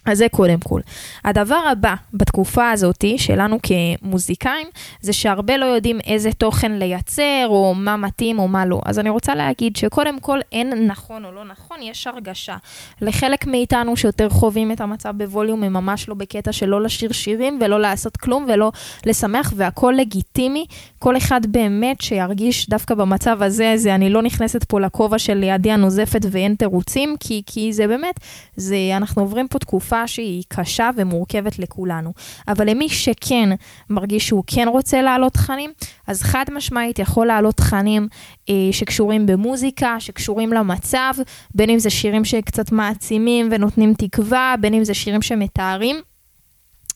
אז 0.07 0.19
זה 0.19 0.27
קודם 0.31 0.59
כל. 0.61 0.81
הדבר 1.25 1.61
הבא 1.71 1.95
בתקופה 2.15 2.71
הזאת 2.71 3.05
שלנו 3.17 3.59
כמוזיקאים, 3.63 4.69
זה 5.01 5.13
שהרבה 5.13 5.57
לא 5.57 5.65
יודעים 5.65 6.01
איזה 6.07 6.33
תוכן 6.33 6.73
לייצר, 6.73 7.47
או 7.47 7.75
מה 7.77 7.97
מתאים 7.97 8.39
או 8.39 8.49
מה 8.49 8.67
לא. 8.67 8.81
אז 8.85 8.99
אני 8.99 9.11
רוצה 9.11 9.35
להגיד 9.35 9.77
שקודם 9.77 10.21
כל 10.21 10.39
אין 10.53 10.87
נכון 10.87 11.25
או 11.25 11.33
לא 11.33 11.45
נכון, 11.45 11.83
יש 11.83 12.07
הרגשה. 12.07 12.57
לחלק 13.01 13.47
מאיתנו 13.47 13.97
שיותר 13.97 14.29
חווים 14.29 14.73
את 14.73 14.81
המצב 14.81 15.15
בווליום, 15.17 15.63
הם 15.63 15.73
ממש 15.73 16.09
לא 16.09 16.15
בקטע 16.15 16.53
של 16.53 16.67
לא 16.67 16.83
לשיר 16.83 17.13
שירים 17.13 17.59
ולא 17.61 17.81
לעשות 17.81 18.17
כלום 18.17 18.47
ולא 18.49 18.73
לשמח, 19.07 19.53
והכל 19.57 19.95
לגיטימי. 19.97 20.67
כל 20.99 21.17
אחד 21.17 21.41
באמת 21.47 22.01
שירגיש 22.01 22.69
דווקא 22.69 22.95
במצב 22.95 23.43
הזה, 23.43 23.73
זה 23.77 23.95
אני 23.95 24.11
לא 24.11 24.23
נכנסת 24.23 24.65
פה 24.65 24.81
לכובע 24.81 25.19
של 25.19 25.35
לידי 25.35 25.71
הנוזפת 25.71 26.21
ואין 26.31 26.55
תירוצים, 26.55 27.17
כי, 27.21 27.43
כי 27.47 27.73
זה 27.73 27.87
באמת, 27.87 28.21
זה, 28.57 28.77
אנחנו 28.97 29.23
עוברים 29.23 29.49
פה 29.49 29.59
תקופה. 29.59 29.94
תקופה 29.95 30.07
שהיא 30.07 30.43
קשה 30.49 30.91
ומורכבת 30.97 31.59
לכולנו. 31.59 32.13
אבל 32.49 32.71
למי 32.71 32.89
שכן 32.89 33.49
מרגיש 33.91 34.27
שהוא 34.27 34.45
כן 34.47 34.69
רוצה 34.69 35.03
להעלות 35.03 35.33
תכנים, 35.33 35.73
אז 36.07 36.23
חד 36.23 36.45
משמעית 36.53 36.99
יכול 36.99 37.27
להעלות 37.27 37.57
תכנים 37.57 38.09
אה, 38.49 38.55
שקשורים 38.73 39.27
במוזיקה, 39.27 39.97
שקשורים 39.99 40.53
למצב, 40.53 41.15
בין 41.55 41.71
אם 41.71 41.79
זה 41.79 41.91
שירים 41.91 42.25
שקצת 42.25 42.73
מעצימים 42.73 43.49
ונותנים 43.51 43.95
תקווה, 43.99 44.55
בין 44.61 44.75
אם 44.75 44.85
זה 44.85 44.95
שירים 44.95 45.23
שמתארים. 45.23 45.97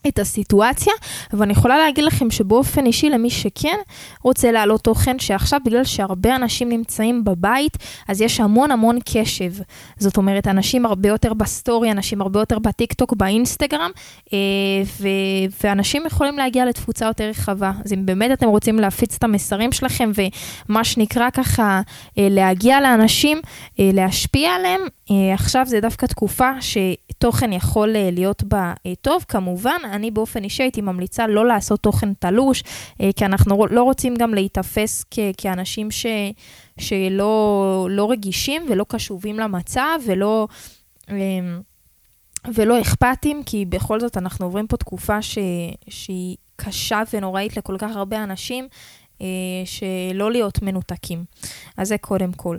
את 0.06 0.18
הסיטואציה, 0.18 0.92
ואני 1.32 1.52
יכולה 1.52 1.78
להגיד 1.78 2.04
לכם 2.04 2.30
שבאופן 2.30 2.86
אישי 2.86 3.10
למי 3.10 3.30
שכן 3.30 3.76
רוצה 4.22 4.52
להעלות 4.52 4.80
תוכן, 4.80 5.18
שעכשיו 5.18 5.60
בגלל 5.64 5.84
שהרבה 5.84 6.36
אנשים 6.36 6.68
נמצאים 6.68 7.24
בבית, 7.24 7.76
אז 8.08 8.20
יש 8.20 8.40
המון 8.40 8.70
המון 8.70 8.98
קשב. 9.04 9.52
זאת 9.98 10.16
אומרת, 10.16 10.46
אנשים 10.46 10.86
הרבה 10.86 11.08
יותר 11.08 11.34
בסטורי, 11.34 11.90
אנשים 11.90 12.20
הרבה 12.20 12.40
יותר 12.40 12.58
בטיקטוק, 12.58 13.14
באינסטגרם, 13.16 13.90
אה, 14.32 14.38
ו- 15.00 15.64
ואנשים 15.64 16.06
יכולים 16.06 16.38
להגיע 16.38 16.66
לתפוצה 16.66 17.06
יותר 17.06 17.28
רחבה. 17.28 17.72
אז 17.84 17.92
אם 17.92 18.06
באמת 18.06 18.30
אתם 18.32 18.46
רוצים 18.46 18.78
להפיץ 18.78 19.14
את 19.14 19.24
המסרים 19.24 19.72
שלכם, 19.72 20.10
ומה 20.68 20.84
שנקרא 20.84 21.30
ככה, 21.30 21.80
אה, 22.18 22.28
להגיע 22.30 22.80
לאנשים, 22.80 23.38
אה, 23.80 23.90
להשפיע 23.92 24.50
עליהם, 24.50 24.80
עכשיו 25.34 25.66
זה 25.66 25.80
דווקא 25.80 26.06
תקופה 26.06 26.50
שתוכן 26.60 27.52
יכול 27.52 27.88
להיות 27.88 28.42
בה 28.42 28.74
טוב, 29.00 29.24
כמובן. 29.28 29.76
אני 29.92 30.10
באופן 30.10 30.44
אישי 30.44 30.62
הייתי 30.62 30.80
ממליצה 30.80 31.26
לא 31.26 31.46
לעשות 31.46 31.80
תוכן 31.80 32.14
תלוש, 32.14 32.62
אה, 33.00 33.10
כי 33.16 33.24
אנחנו 33.24 33.66
לא 33.70 33.82
רוצים 33.82 34.14
גם 34.14 34.34
להיתפס 34.34 35.04
כ- 35.10 35.18
כאנשים 35.36 35.90
ש- 35.90 36.06
שלא 36.78 37.86
לא 37.90 38.10
רגישים 38.10 38.66
ולא 38.68 38.84
קשובים 38.88 39.38
למצב 39.38 39.98
ולא... 40.06 40.48
אמ, 41.10 41.60
ולא 42.54 42.80
אכפתים, 42.80 43.42
כי 43.46 43.64
בכל 43.64 44.00
זאת 44.00 44.16
אנחנו 44.16 44.46
עוברים 44.46 44.66
פה 44.66 44.76
תקופה 44.76 45.22
ש... 45.22 45.38
שהיא 45.88 46.36
קשה 46.56 47.02
ונוראית 47.12 47.56
לכל 47.56 47.76
כך 47.78 47.96
הרבה 47.96 48.24
אנשים, 48.24 48.64
אה, 48.64 48.68
שלא 49.64 50.32
להיות 50.32 50.62
מנותקים. 50.62 51.25
אז 51.76 51.88
זה 51.88 51.98
קודם 51.98 52.32
כל. 52.32 52.58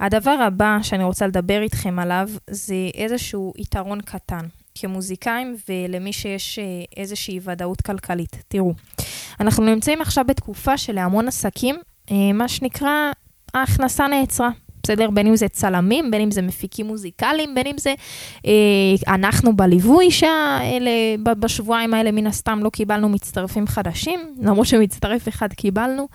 הדבר 0.00 0.30
הבא 0.30 0.78
שאני 0.82 1.04
רוצה 1.04 1.26
לדבר 1.26 1.62
איתכם 1.62 1.98
עליו 1.98 2.28
זה 2.50 2.90
איזשהו 2.94 3.52
יתרון 3.56 4.00
קטן. 4.00 4.46
כמוזיקאים 4.78 5.56
ולמי 5.68 6.12
שיש 6.12 6.58
אה, 6.58 6.64
איזושהי 6.96 7.40
ודאות 7.42 7.80
כלכלית. 7.80 8.36
תראו, 8.48 8.74
אנחנו 9.40 9.64
נמצאים 9.64 10.00
עכשיו 10.00 10.24
בתקופה 10.28 10.78
שלהמון 10.78 11.28
עסקים, 11.28 11.76
אה, 12.10 12.32
מה 12.34 12.48
שנקרא, 12.48 13.10
ההכנסה 13.54 14.06
נעצרה. 14.06 14.50
בסדר? 14.86 15.10
בין 15.10 15.26
אם 15.26 15.36
זה 15.36 15.48
צלמים, 15.48 16.10
בין 16.10 16.20
אם 16.20 16.30
זה 16.30 16.42
מפיקים 16.42 16.86
מוזיקליים, 16.86 17.54
בין 17.54 17.66
אם 17.66 17.78
זה 17.78 17.94
אה, 18.46 19.14
אנחנו 19.14 19.56
בליווי 19.56 20.10
שהאלה, 20.10 20.90
בשבועיים 21.22 21.94
האלה 21.94 22.12
מן 22.12 22.26
הסתם 22.26 22.60
לא 22.62 22.70
קיבלנו 22.70 23.08
מצטרפים 23.08 23.66
חדשים, 23.66 24.20
למרות 24.42 24.66
שמצטרף 24.66 25.28
אחד 25.28 25.52
קיבלנו. 25.52 26.08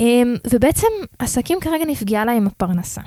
אה, 0.00 0.22
ובעצם 0.50 0.86
עסקים 1.18 1.58
כרגע 1.60 1.84
נפגעה 1.84 2.24
להם 2.24 2.46
הפרנסה. 2.46 3.00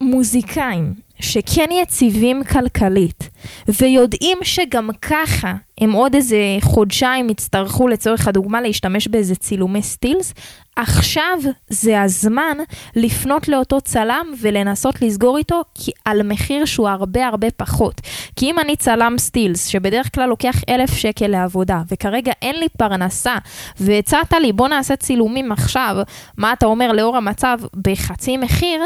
מוזיקאים 0.00 0.94
שכן 1.20 1.68
יציבים 1.82 2.44
כלכלית, 2.44 3.30
ויודעים 3.68 4.38
שגם 4.42 4.90
ככה 5.02 5.54
הם 5.80 5.92
עוד 5.92 6.14
איזה 6.14 6.36
חודשיים 6.60 7.30
יצטרכו 7.30 7.88
לצורך 7.88 8.28
הדוגמה 8.28 8.60
להשתמש 8.60 9.08
באיזה 9.08 9.34
צילומי 9.34 9.82
סטילס, 9.82 10.34
עכשיו 10.76 11.38
זה 11.68 12.02
הזמן 12.02 12.56
לפנות 12.96 13.48
לאותו 13.48 13.80
צלם 13.80 14.26
ולנסות 14.40 15.02
לסגור 15.02 15.38
איתו 15.38 15.62
על 16.04 16.22
מחיר 16.22 16.64
שהוא 16.64 16.88
הרבה 16.88 17.26
הרבה 17.26 17.50
פחות. 17.50 18.00
כי 18.36 18.50
אם 18.50 18.58
אני 18.58 18.76
צלם 18.76 19.14
סטילס, 19.18 19.66
שבדרך 19.66 20.14
כלל 20.14 20.28
לוקח 20.28 20.56
אלף 20.68 20.94
שקל 20.94 21.26
לעבודה, 21.26 21.82
וכרגע 21.90 22.32
אין 22.42 22.56
לי 22.56 22.66
פרנסה, 22.78 23.36
והצעת 23.80 24.32
לי 24.32 24.52
בוא 24.52 24.68
נעשה 24.68 24.96
צילומים 24.96 25.52
עכשיו, 25.52 25.96
מה 26.36 26.52
אתה 26.52 26.66
אומר 26.66 26.92
לאור 26.92 27.16
המצב 27.16 27.58
בחצי 27.84 28.36
מחיר, 28.36 28.80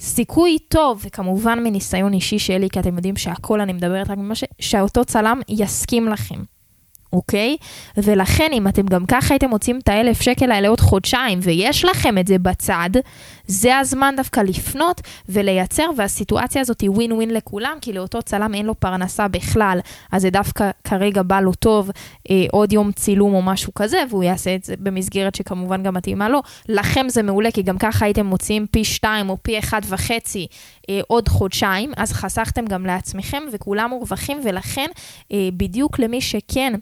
סיכוי 0.00 0.58
טוב, 0.68 1.02
וכמובן 1.06 1.64
מניסיון 1.64 2.12
אישי 2.12 2.38
שלי, 2.38 2.68
כי 2.70 2.80
אתם 2.80 2.96
יודעים 2.96 3.16
שהכל 3.16 3.60
אני 3.60 3.72
מדברת 3.72 4.10
רק 4.10 4.18
ממה 4.18 4.34
ש... 4.34 4.44
שאותו 4.60 5.04
צלם 5.04 5.40
יסכים 5.48 6.08
לכם. 6.08 6.42
אוקיי? 7.12 7.56
ולכן, 7.96 8.50
אם 8.52 8.68
אתם 8.68 8.86
גם 8.86 9.06
ככה 9.06 9.34
הייתם 9.34 9.48
מוצאים 9.48 9.78
את 9.78 9.88
האלף 9.88 10.20
שקל 10.20 10.50
האלה 10.50 10.68
עוד 10.68 10.80
חודשיים, 10.80 11.38
ויש 11.42 11.84
לכם 11.84 12.18
את 12.18 12.26
זה 12.26 12.38
בצד, 12.38 12.90
זה 13.48 13.78
הזמן 13.78 14.14
דווקא 14.16 14.40
לפנות 14.40 15.00
ולייצר, 15.28 15.90
והסיטואציה 15.96 16.60
הזאת 16.60 16.80
היא 16.80 16.90
ווין 16.90 17.12
ווין 17.12 17.30
לכולם, 17.30 17.76
כי 17.80 17.92
לאותו 17.92 18.22
צלם 18.22 18.54
אין 18.54 18.66
לו 18.66 18.74
פרנסה 18.74 19.28
בכלל, 19.28 19.78
אז 20.12 20.22
זה 20.22 20.30
דווקא 20.30 20.70
כרגע 20.84 21.22
בא 21.22 21.40
לו 21.40 21.54
טוב, 21.54 21.90
אה, 22.30 22.44
עוד 22.52 22.72
יום 22.72 22.92
צילום 22.92 23.34
או 23.34 23.42
משהו 23.42 23.74
כזה, 23.74 24.02
והוא 24.10 24.24
יעשה 24.24 24.54
את 24.54 24.64
זה 24.64 24.74
במסגרת 24.78 25.34
שכמובן 25.34 25.82
גם 25.82 25.94
מתאימה 25.94 26.28
לו. 26.28 26.42
לכם 26.68 27.08
זה 27.08 27.22
מעולה, 27.22 27.50
כי 27.50 27.62
גם 27.62 27.78
ככה 27.78 28.04
הייתם 28.04 28.26
מוציאים 28.26 28.66
פי 28.70 28.84
שתיים 28.84 29.30
או 29.30 29.36
פי 29.42 29.58
אחד 29.58 29.80
וחצי 29.88 30.46
אה, 30.90 31.00
עוד 31.06 31.28
חודשיים, 31.28 31.92
אז 31.96 32.12
חסכתם 32.12 32.66
גם 32.66 32.86
לעצמכם, 32.86 33.42
וכולם 33.52 33.90
מורווחים, 33.90 34.40
ולכן 34.44 34.86
אה, 35.32 35.48
בדיוק 35.52 35.98
למי 35.98 36.20
שכן, 36.20 36.74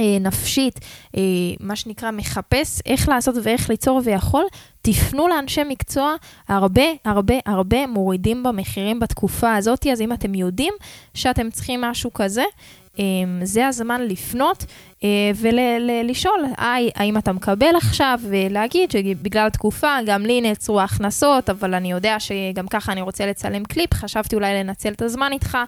אה, 0.00 0.18
נפשית, 0.20 0.80
אה, 1.16 1.22
מה 1.60 1.76
שנקרא 1.76 2.10
מחפש 2.10 2.80
איך 2.86 3.08
לעשות 3.08 3.34
ואיך 3.42 3.70
ליצור 3.70 4.00
ויכול, 4.04 4.44
תפנו 4.86 5.28
לאנשי 5.28 5.60
מקצוע, 5.68 6.14
הרבה 6.48 6.82
הרבה 7.04 7.34
הרבה 7.46 7.86
מורידים 7.86 8.42
במחירים 8.42 9.00
בתקופה 9.00 9.54
הזאת, 9.54 9.86
אז 9.92 10.00
אם 10.00 10.12
אתם 10.12 10.34
יודעים 10.34 10.74
שאתם 11.14 11.50
צריכים 11.50 11.80
משהו 11.80 12.12
כזה, 12.12 12.44
אמ, 12.98 13.40
זה 13.42 13.66
הזמן 13.66 14.02
לפנות 14.02 14.64
אה, 15.04 15.08
ולשאול, 15.36 16.44
היי, 16.58 16.90
האם 16.94 17.18
אתה 17.18 17.32
מקבל 17.32 17.76
עכשיו, 17.76 18.20
ולהגיד 18.22 18.90
שבגלל 18.90 19.46
התקופה 19.46 19.96
גם 20.06 20.22
לי 20.22 20.40
נעצרו 20.40 20.80
ההכנסות, 20.80 21.50
אבל 21.50 21.74
אני 21.74 21.90
יודע 21.90 22.16
שגם 22.20 22.68
ככה 22.68 22.92
אני 22.92 23.00
רוצה 23.00 23.26
לצלם 23.26 23.64
קליפ, 23.64 23.94
חשבתי 23.94 24.36
אולי 24.36 24.54
לנצל 24.54 24.92
את 24.92 25.02
הזמן 25.02 25.32
איתך 25.32 25.58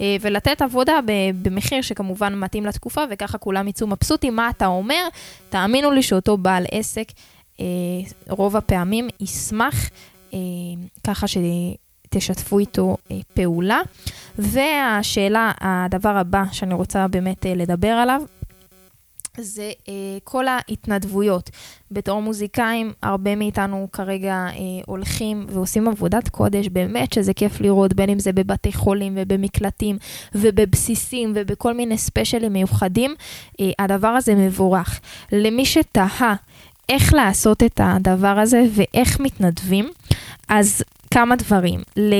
אה, 0.00 0.16
ולתת 0.20 0.62
עבודה 0.62 0.98
במחיר 1.42 1.82
שכמובן 1.82 2.34
מתאים 2.34 2.66
לתקופה, 2.66 3.02
וככה 3.10 3.38
כולם 3.38 3.68
יצאו 3.68 3.86
מבסוטים. 3.86 4.36
מה 4.36 4.50
אתה 4.50 4.66
אומר? 4.66 5.08
תאמינו 5.48 5.90
לי 5.90 6.02
שאותו 6.02 6.36
בעל 6.36 6.64
עסק, 6.72 7.08
רוב 8.28 8.56
הפעמים 8.56 9.08
ישמח 9.20 9.90
ככה 11.04 11.26
ש... 11.26 11.36
תשתפו 12.10 12.58
איתו 12.58 12.96
אה, 13.10 13.16
פעולה. 13.34 13.80
והשאלה, 14.38 15.52
הדבר 15.60 16.16
הבא 16.16 16.44
שאני 16.52 16.74
רוצה 16.74 17.08
באמת 17.08 17.46
אה, 17.46 17.54
לדבר 17.54 17.88
עליו, 17.88 18.22
זה 19.40 19.72
אה, 19.88 19.94
כל 20.24 20.44
ההתנדבויות. 20.48 21.50
בתור 21.90 22.22
מוזיקאים, 22.22 22.92
הרבה 23.02 23.36
מאיתנו 23.36 23.88
כרגע 23.92 24.34
אה, 24.34 24.52
הולכים 24.86 25.46
ועושים 25.48 25.88
עבודת 25.88 26.28
קודש, 26.28 26.68
באמת 26.68 27.12
שזה 27.12 27.34
כיף 27.34 27.60
לראות, 27.60 27.94
בין 27.94 28.10
אם 28.10 28.18
זה 28.18 28.32
בבתי 28.32 28.72
חולים 28.72 29.12
ובמקלטים 29.16 29.98
ובבסיסים 30.34 31.32
ובכל 31.34 31.74
מיני 31.74 31.98
ספיישלים 31.98 32.52
מיוחדים, 32.52 33.14
אה, 33.60 33.70
הדבר 33.78 34.08
הזה 34.08 34.34
מבורך. 34.34 35.00
למי 35.32 35.64
שתהה 35.64 36.34
איך 36.88 37.14
לעשות 37.14 37.62
את 37.62 37.80
הדבר 37.84 38.38
הזה 38.38 38.62
ואיך 38.74 39.20
מתנדבים, 39.20 39.88
אז 40.48 40.82
כמה 41.10 41.36
דברים. 41.36 41.80
ל... 41.96 42.14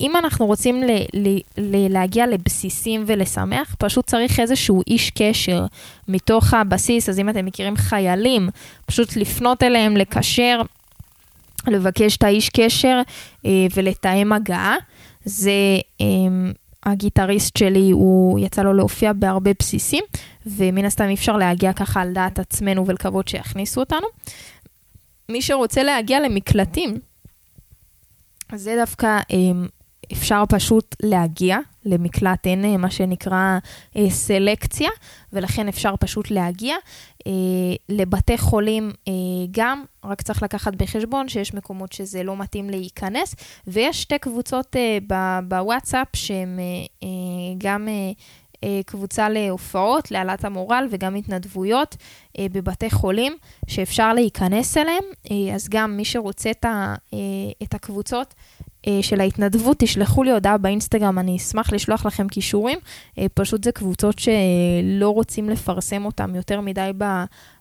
אם 0.00 0.16
אנחנו 0.16 0.46
רוצים 0.46 0.82
ל... 0.82 0.90
ל... 1.14 1.38
ל... 1.58 1.92
להגיע 1.92 2.26
לבסיסים 2.26 3.04
ולשמח, 3.06 3.74
פשוט 3.78 4.06
צריך 4.06 4.40
איזשהו 4.40 4.82
איש 4.86 5.10
קשר 5.10 5.66
מתוך 6.08 6.54
הבסיס, 6.54 7.08
אז 7.08 7.18
אם 7.18 7.28
אתם 7.28 7.44
מכירים 7.44 7.76
חיילים, 7.76 8.48
פשוט 8.86 9.16
לפנות 9.16 9.62
אליהם, 9.62 9.96
לקשר, 9.96 10.62
לבקש 11.66 12.16
את 12.16 12.22
האיש 12.22 12.48
קשר 12.48 13.00
אה, 13.46 13.66
ולתאם 13.74 14.32
הגעה. 14.32 14.76
זה 15.24 15.50
אה, 16.00 16.06
הגיטריסט 16.86 17.56
שלי, 17.56 17.90
הוא 17.90 18.38
יצא 18.38 18.62
לו 18.62 18.72
להופיע 18.72 19.12
בהרבה 19.12 19.50
בסיסים, 19.58 20.04
ומן 20.46 20.84
הסתם 20.84 21.04
אי 21.04 21.14
אפשר 21.14 21.36
להגיע 21.36 21.72
ככה 21.72 22.00
על 22.00 22.12
דעת 22.12 22.38
עצמנו 22.38 22.86
ולקוות 22.86 23.28
שיכניסו 23.28 23.80
אותנו. 23.80 24.06
מי 25.28 25.42
שרוצה 25.42 25.82
להגיע 25.82 26.20
למקלטים, 26.20 26.98
זה 28.54 28.76
דווקא 28.80 29.18
אמ, 29.30 29.66
אפשר 30.12 30.42
פשוט 30.48 30.96
להגיע 31.02 31.58
למקלט, 31.86 32.46
אין 32.46 32.64
אה, 32.64 32.76
מה 32.76 32.90
שנקרא 32.90 33.58
אה, 33.96 34.10
סלקציה, 34.10 34.90
ולכן 35.32 35.68
אפשר 35.68 35.94
פשוט 36.00 36.30
להגיע. 36.30 36.76
אה, 37.26 37.32
לבתי 37.88 38.38
חולים 38.38 38.90
גם, 39.50 39.84
רק 40.04 40.22
צריך 40.22 40.42
לקחת 40.42 40.74
בחשבון 40.74 41.28
שיש 41.28 41.54
מקומות 41.54 41.92
שזה 41.92 42.22
לא 42.22 42.36
מתאים 42.36 42.70
להיכנס, 42.70 43.34
ויש 43.66 44.02
שתי 44.02 44.18
קבוצות 44.18 44.76
בוואטסאפ 45.48 46.08
שהן 46.14 46.58
גם... 47.58 47.88
קבוצה 48.86 49.28
להופעות, 49.28 50.10
להעלאת 50.10 50.44
המורל 50.44 50.88
וגם 50.90 51.14
התנדבויות 51.14 51.96
בבתי 52.40 52.90
חולים 52.90 53.36
שאפשר 53.66 54.12
להיכנס 54.12 54.76
אליהם. 54.76 55.04
אז 55.54 55.68
גם 55.68 55.96
מי 55.96 56.04
שרוצה 56.04 56.50
את 57.62 57.74
הקבוצות, 57.74 58.34
אה, 58.34 58.75
של 59.02 59.20
ההתנדבות, 59.20 59.76
תשלחו 59.78 60.22
לי 60.22 60.30
הודעה 60.30 60.58
באינסטגרם, 60.58 61.18
אני 61.18 61.36
אשמח 61.36 61.72
לשלוח 61.72 62.06
לכם 62.06 62.28
כישורים. 62.28 62.78
אה, 63.18 63.26
פשוט 63.34 63.64
זה 63.64 63.72
קבוצות 63.72 64.18
שלא 64.18 65.10
רוצים 65.10 65.48
לפרסם 65.50 66.04
אותם 66.04 66.34
יותר 66.34 66.60
מדי 66.60 66.90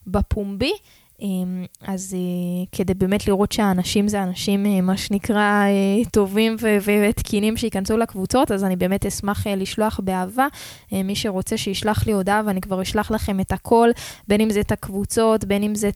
בפומבי. 0.08 0.72
אמ, 1.21 1.65
אז 1.88 2.15
אה, 2.17 2.65
כדי 2.71 2.93
באמת 2.93 3.28
לראות 3.28 3.51
שהאנשים 3.51 4.08
זה 4.08 4.23
אנשים, 4.23 4.65
אה, 4.65 4.82
מה 4.82 4.97
שנקרא, 4.97 5.39
אה, 5.39 6.10
טובים 6.12 6.56
ותקינים 6.86 7.58
שייכנסו 7.58 7.97
לקבוצות, 7.97 8.51
אז 8.51 8.63
אני 8.63 8.75
באמת 8.75 9.06
אשמח 9.06 9.47
לשלוח 9.47 9.99
באהבה. 10.04 10.47
מי 10.91 11.15
שרוצה 11.15 11.58
שישלח 11.58 12.08
לי 12.08 12.13
הודעה, 12.13 12.41
ואני 12.45 12.62
כבר 12.62 12.82
אשלח 12.82 13.12
לכם 13.12 13.39
את 13.39 13.51
הכל, 13.51 13.89
בין 14.28 14.41
אם 14.41 14.49
זה 14.49 14.60
את 14.60 14.71
הקבוצות, 14.71 15.45
בין 15.45 15.63
אם 15.63 15.75
זה 15.75 15.89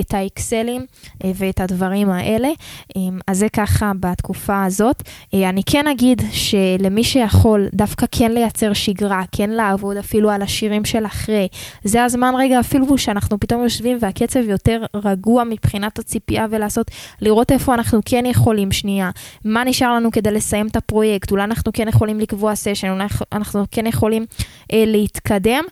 את 0.00 0.14
האקסלים 0.14 0.86
ואת 1.34 1.60
הדברים 1.60 2.10
האלה. 2.10 2.48
אמ, 2.96 3.18
אז 3.26 3.38
זה 3.38 3.48
ככה 3.48 3.92
בתקופה 4.00 4.64
הזאת. 4.64 5.02
אני 5.34 5.62
כן 5.66 5.86
אגיד 5.86 6.22
שלמי 6.32 7.04
שיכול 7.04 7.68
דווקא 7.74 8.06
כן 8.10 8.32
לייצר 8.32 8.72
שגרה, 8.72 9.22
כן 9.32 9.50
לעבוד 9.50 9.96
אפילו 9.96 10.30
על 10.30 10.42
השירים 10.42 10.84
של 10.84 11.06
אחרי, 11.06 11.48
זה 11.84 12.04
הזמן 12.04 12.34
רגע 12.38 12.60
אפילו 12.60 12.98
שאנחנו 12.98 13.40
פתאום 13.40 13.62
יושבים 13.62 13.98
והקטע... 14.00 14.25
קצב 14.26 14.48
יותר 14.48 14.84
רגוע 14.94 15.44
מבחינת 15.44 15.98
הציפייה 15.98 16.46
ולעשות, 16.50 16.90
לראות 17.20 17.52
איפה 17.52 17.74
אנחנו 17.74 18.00
כן 18.04 18.26
יכולים 18.26 18.72
שנייה, 18.72 19.10
מה 19.44 19.64
נשאר 19.64 19.94
לנו 19.94 20.10
כדי 20.10 20.30
לסיים 20.30 20.66
את 20.66 20.76
הפרויקט, 20.76 21.30
אולי 21.30 21.44
אנחנו 21.44 21.72
כן 21.72 21.88
יכולים 21.88 22.20
לקבוע 22.20 22.54
סשן, 22.54 22.90
אולי 22.90 23.04
אנחנו 23.32 23.64
כן 23.70 23.86
יכולים 23.86 24.26
אה, 24.72 24.84
להתקדם. 24.86 25.64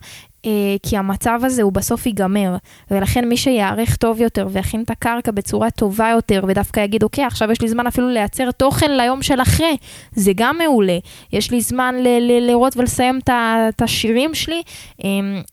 אה, 0.45 0.75
כי 0.83 0.97
המצב 0.97 1.39
הזה 1.43 1.61
הוא 1.61 1.71
בסוף 1.71 2.05
ייגמר, 2.05 2.55
ולכן 2.91 3.29
מי 3.29 3.37
שיערך 3.37 3.95
טוב 3.95 4.21
יותר 4.21 4.47
ויכין 4.51 4.83
את 4.83 4.89
הקרקע 4.89 5.31
בצורה 5.31 5.69
טובה 5.69 6.09
יותר, 6.09 6.43
ודווקא 6.47 6.79
יגיד, 6.79 7.03
אוקיי, 7.03 7.23
עכשיו 7.23 7.51
יש 7.51 7.61
לי 7.61 7.67
זמן 7.67 7.87
אפילו 7.87 8.09
לייצר 8.09 8.51
תוכן 8.51 8.97
ליום 8.97 9.23
של 9.23 9.41
אחרי, 9.41 9.77
זה 10.11 10.31
גם 10.35 10.57
מעולה. 10.57 10.97
יש 11.33 11.51
לי 11.51 11.61
זמן 11.61 11.95
לראות 12.41 12.77
ולסיים 12.77 13.19
את 13.29 13.81
השירים 13.81 14.35
שלי, 14.35 14.61
אה, 15.03 15.09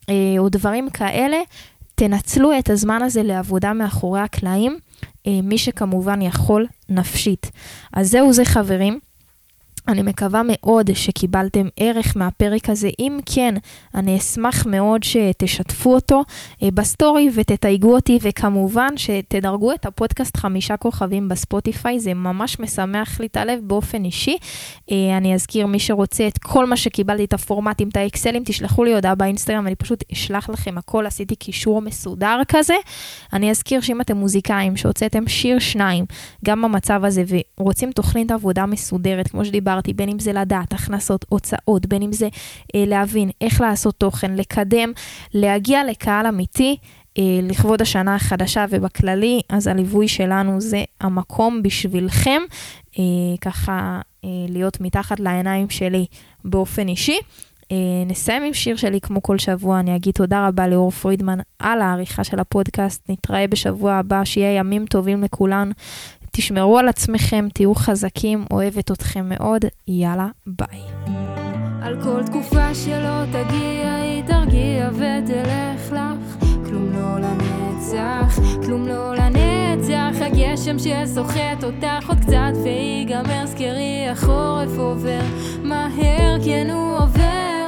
אה, 0.08 0.14
או 0.38 0.48
דברים 0.48 0.90
כאלה, 0.90 1.38
תנצלו 2.02 2.58
את 2.58 2.70
הזמן 2.70 3.02
הזה 3.02 3.22
לעבודה 3.22 3.72
מאחורי 3.72 4.20
הקלעים, 4.20 4.78
אה, 5.26 5.40
מי 5.42 5.58
שכמובן 5.58 6.22
יכול 6.22 6.66
נפשית. 6.88 7.50
אז 7.92 8.10
זהו 8.10 8.32
זה 8.32 8.44
חברים. 8.44 8.98
אני 9.88 10.02
מקווה 10.02 10.42
מאוד 10.44 10.90
שקיבלתם 10.94 11.68
ערך 11.76 12.16
מהפרק 12.16 12.68
הזה. 12.68 12.90
אם 12.98 13.18
כן, 13.26 13.54
אני 13.94 14.16
אשמח 14.18 14.66
מאוד 14.66 15.02
שתשתפו 15.02 15.94
אותו 15.94 16.22
אה, 16.62 16.68
בסטורי 16.74 17.30
ותתייגו 17.34 17.94
אותי, 17.94 18.18
וכמובן 18.22 18.96
שתדרגו 18.96 19.72
את 19.72 19.86
הפודקאסט 19.86 20.36
חמישה 20.36 20.76
כוכבים 20.76 21.28
בספוטיפיי, 21.28 22.00
זה 22.00 22.14
ממש 22.14 22.60
משמח 22.60 23.20
לי 23.20 23.26
את 23.26 23.36
הלב 23.36 23.60
באופן 23.62 24.04
אישי. 24.04 24.36
אה, 24.90 25.16
אני 25.16 25.34
אזכיר, 25.34 25.66
מי 25.66 25.78
שרוצה 25.78 26.28
את 26.28 26.38
כל 26.38 26.66
מה 26.66 26.76
שקיבלתי, 26.76 27.24
את 27.24 27.32
הפורמטים, 27.32 27.88
את 27.88 27.96
האקסלים, 27.96 28.42
תשלחו 28.44 28.84
לי 28.84 28.94
הודעה 28.94 29.14
באינסטגרם, 29.14 29.66
אני 29.66 29.74
פשוט 29.74 30.04
אשלח 30.12 30.50
לכם 30.50 30.78
הכל, 30.78 31.06
עשיתי 31.06 31.36
קישור 31.36 31.82
מסודר 31.82 32.40
כזה. 32.48 32.74
אני 33.32 33.50
אזכיר 33.50 33.80
שאם 33.80 34.00
אתם 34.00 34.16
מוזיקאים, 34.16 34.76
שהוצאתם 34.76 35.28
שיר 35.28 35.58
שניים, 35.58 36.04
גם 36.44 36.62
במצב 36.62 37.04
הזה, 37.04 37.22
ורוצים 37.58 37.92
תוכנית 37.92 38.30
עבודה 38.30 38.66
מסודרת, 38.66 39.28
כמו 39.28 39.44
שדיברתי, 39.44 39.71
דיברתי, 39.72 39.92
בין 39.92 40.08
אם 40.08 40.18
זה 40.18 40.32
לדעת, 40.32 40.72
הכנסות, 40.72 41.24
הוצאות, 41.28 41.86
בין 41.86 42.02
אם 42.02 42.12
זה 42.12 42.28
אה, 42.74 42.84
להבין 42.86 43.30
איך 43.40 43.60
לעשות 43.60 43.94
תוכן, 43.98 44.34
לקדם, 44.34 44.92
להגיע 45.34 45.84
לקהל 45.84 46.26
אמיתי. 46.26 46.76
אה, 47.18 47.40
לכבוד 47.42 47.82
השנה 47.82 48.14
החדשה 48.14 48.64
ובכללי, 48.70 49.40
אז 49.48 49.66
הליווי 49.66 50.08
שלנו 50.08 50.60
זה 50.60 50.84
המקום 51.00 51.62
בשבילכם, 51.62 52.42
אה, 52.98 53.04
ככה 53.40 54.00
אה, 54.24 54.28
להיות 54.48 54.80
מתחת 54.80 55.20
לעיניים 55.20 55.70
שלי 55.70 56.06
באופן 56.44 56.88
אישי. 56.88 57.18
נסיים 58.06 58.42
עם 58.42 58.54
שיר 58.54 58.76
שלי 58.76 59.00
כמו 59.00 59.22
כל 59.22 59.38
שבוע, 59.38 59.80
אני 59.80 59.96
אגיד 59.96 60.14
תודה 60.14 60.48
רבה 60.48 60.68
לאור 60.68 60.90
פרידמן 60.90 61.38
על 61.58 61.80
העריכה 61.80 62.24
של 62.24 62.38
הפודקאסט, 62.38 63.10
נתראה 63.10 63.46
בשבוע 63.46 63.92
הבא, 63.92 64.24
שיהיה 64.24 64.58
ימים 64.58 64.86
טובים 64.86 65.22
לכולן, 65.22 65.70
תשמרו 66.36 66.78
על 66.78 66.88
עצמכם, 66.88 67.48
תהיו 67.54 67.74
חזקים, 67.74 68.44
אוהבת 68.50 68.90
אתכם 68.90 69.28
מאוד, 69.28 69.64
יאללה, 69.88 70.28
ביי. 70.46 70.80
על 71.82 72.02
כל 72.02 72.22
תקופה 72.26 72.74
שלא 72.74 73.24
תגיע, 73.24 73.94
היא 73.94 74.22
תרגיע 74.26 74.90
ותלך 74.92 75.92
לך. 75.92 76.46
כלום 76.66 76.92
לא 76.92 77.18
לנצח, 77.18 78.38
כלום 78.66 78.88
לא 78.88 79.14
לנצח. 79.14 80.16
הגשם 80.20 80.76
שסוחט 80.78 81.64
אותך 81.64 82.08
עוד 82.08 82.18
קצת 82.18 82.52
ויגמר, 82.64 83.46
זכרי 83.46 84.08
החורף 84.12 84.78
עובר, 84.78 85.20
מהר 85.62 86.36
כן 86.44 86.70
הוא 86.70 86.96
עובר. 86.98 87.61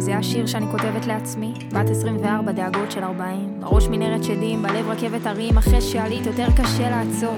זה 0.00 0.16
השיר 0.16 0.46
שאני 0.46 0.66
כותבת 0.70 1.06
לעצמי, 1.06 1.52
בת 1.72 1.90
24, 1.90 2.52
דאגות 2.52 2.90
של 2.90 3.04
40. 3.04 3.60
בראש 3.60 3.88
מנהרת 3.88 4.24
שדים, 4.24 4.62
בלב 4.62 4.88
רכבת 4.88 5.26
הרים, 5.26 5.58
אחרי 5.58 5.80
שעלית 5.80 6.26
יותר 6.26 6.46
קשה 6.56 6.90
לעצור. 6.90 7.36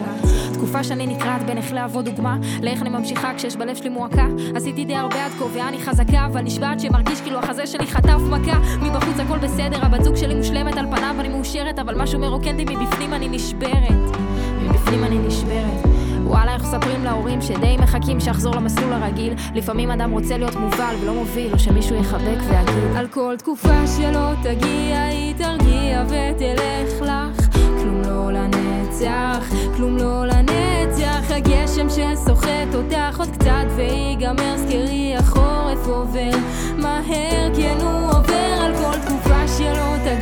תקופה 0.55 0.85
שאני 0.85 1.07
נקרעת 1.07 1.42
בין 1.42 1.57
איך 1.59 1.72
להוות 1.72 2.05
דוגמה, 2.05 2.37
לאיך 2.62 2.83
אני 2.83 2.90
ממשיכה 2.90 3.35
כשיש 3.37 3.57
בלב 3.57 3.77
שלי 3.77 3.88
מועקה. 3.88 4.27
עשיתי 4.55 4.85
די 4.85 4.94
הרבה 4.94 5.25
עד 5.25 5.33
כה 5.38 5.44
ואני 5.53 5.79
חזקה, 5.79 6.27
אבל 6.27 6.40
נשבעת 6.42 6.81
שמרגיש 6.81 7.20
כאילו 7.20 7.38
החזה 7.38 7.66
שלי 7.66 7.87
חטף 7.87 8.20
מכה. 8.31 8.59
מבחוץ 8.83 9.20
הכל 9.20 9.38
בסדר, 9.38 9.85
הבת 9.85 10.05
זוג 10.05 10.16
שלי 10.16 10.35
מושלמת 10.35 10.77
על 10.77 10.87
פניו, 10.87 11.16
אני 11.18 11.29
מאושרת, 11.29 11.79
אבל 11.79 12.03
משהו 12.03 12.18
מרוקן 12.18 12.57
מבפנים 12.57 13.14
אני 13.14 13.29
נשברת. 13.29 14.16
מבפנים 14.62 15.05
אני 15.05 15.18
נשברת. 15.18 15.91
וואלה, 16.33 16.55
איך 16.55 16.62
מספרים 16.62 17.05
להורים 17.05 17.42
שדי 17.42 17.77
מחכים 17.77 18.21
שאחזור 18.21 18.55
למסלול 18.55 18.92
הרגיל? 18.92 19.35
לפעמים 19.55 19.90
אדם 19.90 20.11
רוצה 20.11 20.38
להיות 20.38 20.57
מובל 20.57 20.95
ולא 21.03 21.14
מוביל, 21.14 21.53
או 21.53 21.59
שמישהו 21.59 21.97
יחבק 21.97 22.38
ויגיד 22.49 22.97
על 22.97 23.09
כל 23.09 23.35
תקופה 23.38 23.87
שלא 23.97 24.33
תגיע, 24.42 25.03
היא 25.03 25.35
תרגיע 25.35 26.05
ותלך 26.07 27.01
לך. 27.01 27.57
כלום 27.57 28.03
לא 28.05 28.33
לנצח, 28.33 29.55
כלום 29.77 29.97
לא 29.97 30.27
לנצח. 30.27 31.31
הגשם 31.31 31.87
שסוחט 31.88 32.75
אותך 32.75 33.18
עוד 33.18 33.29
קצת 33.29 33.66
ויגמר, 33.77 34.57
זכרי 34.57 35.16
החורף 35.16 35.87
עובר. 35.87 36.31
מהר 36.77 37.55
כן 37.57 37.77
הוא 37.81 38.11
עובר 38.11 38.57
על 38.61 38.73
כל 38.77 38.99
תקופה 39.07 39.49
שלא 39.59 39.97
תגיע, 40.05 40.21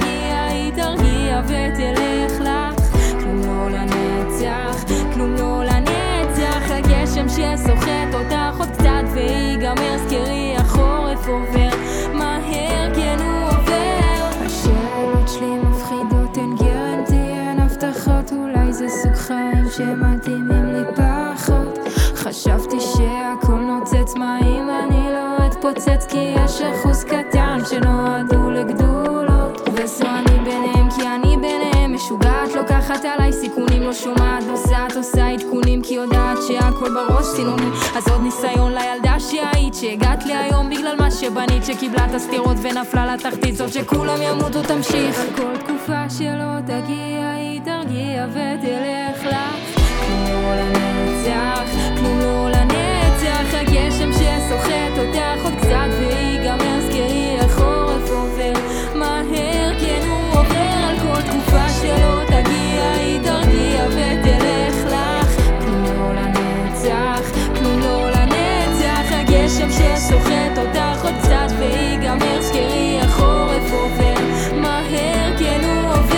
אתפוצץ? 25.71 26.07
כי 26.09 26.19
יש 26.19 26.61
אחוז 26.61 27.05
קטן 27.05 27.59
שנועדו 27.71 28.51
לגדולות, 28.51 29.69
וזו 29.75 30.05
אני 30.05 30.39
ביניהם, 30.45 30.91
כי 30.91 31.03
אני 31.07 31.37
ביניהם 31.37 31.95
משוגעת, 31.95 32.55
לוקחת 32.55 33.05
עליי 33.05 33.33
סיכונים, 33.33 33.83
לא 33.83 33.93
שומעת, 33.93 34.45
נוסעת, 34.47 34.97
עושה 34.97 35.27
עדכונים, 35.27 35.83
כי 35.83 35.95
יודעת 35.95 36.39
שהכל 36.49 36.95
בראש 36.95 37.27
סינונים. 37.27 37.73
אז 37.97 38.09
עוד 38.09 38.23
ניסיון 38.23 38.73
לילדה 38.73 39.21
שהיית, 39.21 39.75
שהגעת 39.75 40.27
לי 40.27 40.35
היום 40.37 40.71
בגלל 40.71 40.97
מה 40.99 41.11
שבנית, 41.11 41.65
שקיבלה 41.65 42.07
את 42.07 42.15
הסתירות 42.15 42.57
ונפלה 42.63 43.15
לתחתית, 43.15 43.57
זאת 43.57 43.73
שכולם 43.73 44.23
ימותו 44.23 44.63
תמשיך. 44.63 45.21
על 45.21 45.37
כל 45.37 45.57
תקופה 45.57 46.11
שלא 46.11 46.61
תגיע, 46.67 47.31
היא 47.37 47.61
תרגיע 47.65 48.27
ותלך 48.31 49.00
שסוחט 70.11 70.59
אותך 70.59 71.05
עוד 71.05 71.15
קצת 71.23 71.55
ויגמר, 71.59 72.43
זכרי 72.43 73.01
החורף 73.03 73.73
עובר 73.73 74.15
מהר, 74.61 75.39
כן 75.39 75.61
הוא 75.65 75.91
עובר. 75.91 76.17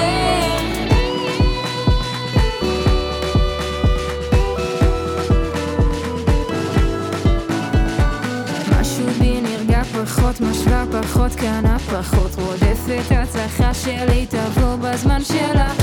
משהו 8.81 9.07
בי 9.19 9.41
נרגע 9.41 9.83
פחות, 9.85 10.41
משווה 10.41 10.85
פחות, 11.03 11.35
קנה 11.35 11.79
פחות, 11.79 12.31
רודפת 12.39 13.11
הצלחה 13.11 13.75
שלי 13.75 14.27
תבוא 14.27 14.77
בזמן 14.77 15.25
שלה. 15.25 15.82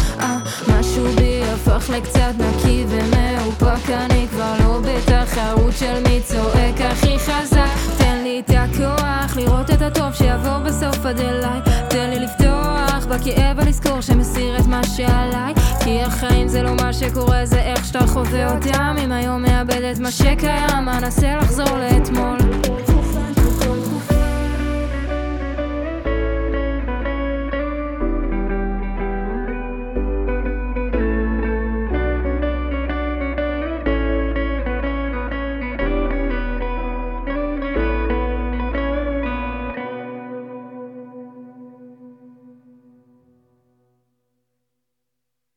עד 11.09 11.19
אליי, 11.19 11.59
תן 11.89 12.09
לי 12.09 12.19
לפתוח 12.19 12.89
הכאב 13.21 13.57
ולזכור 13.57 14.01
שמסיר 14.01 14.57
את 14.57 14.65
מה 14.67 14.81
שעליי. 14.83 15.53
כי 15.83 16.01
החיים 16.01 16.47
זה 16.47 16.63
לא 16.63 16.75
מה 16.75 16.93
שקורה 16.93 17.45
זה 17.45 17.61
איך 17.61 17.85
שאתה 17.85 18.07
חווה 18.07 18.55
אותם. 18.55 18.95
אם 19.03 19.11
היום 19.11 19.41
מאבד 19.41 19.81
את 19.81 19.99
מה 19.99 20.11
שקיים 20.11 20.89
אנסה 20.89 21.35
לחזור 21.35 21.77
לאתמול 21.77 22.37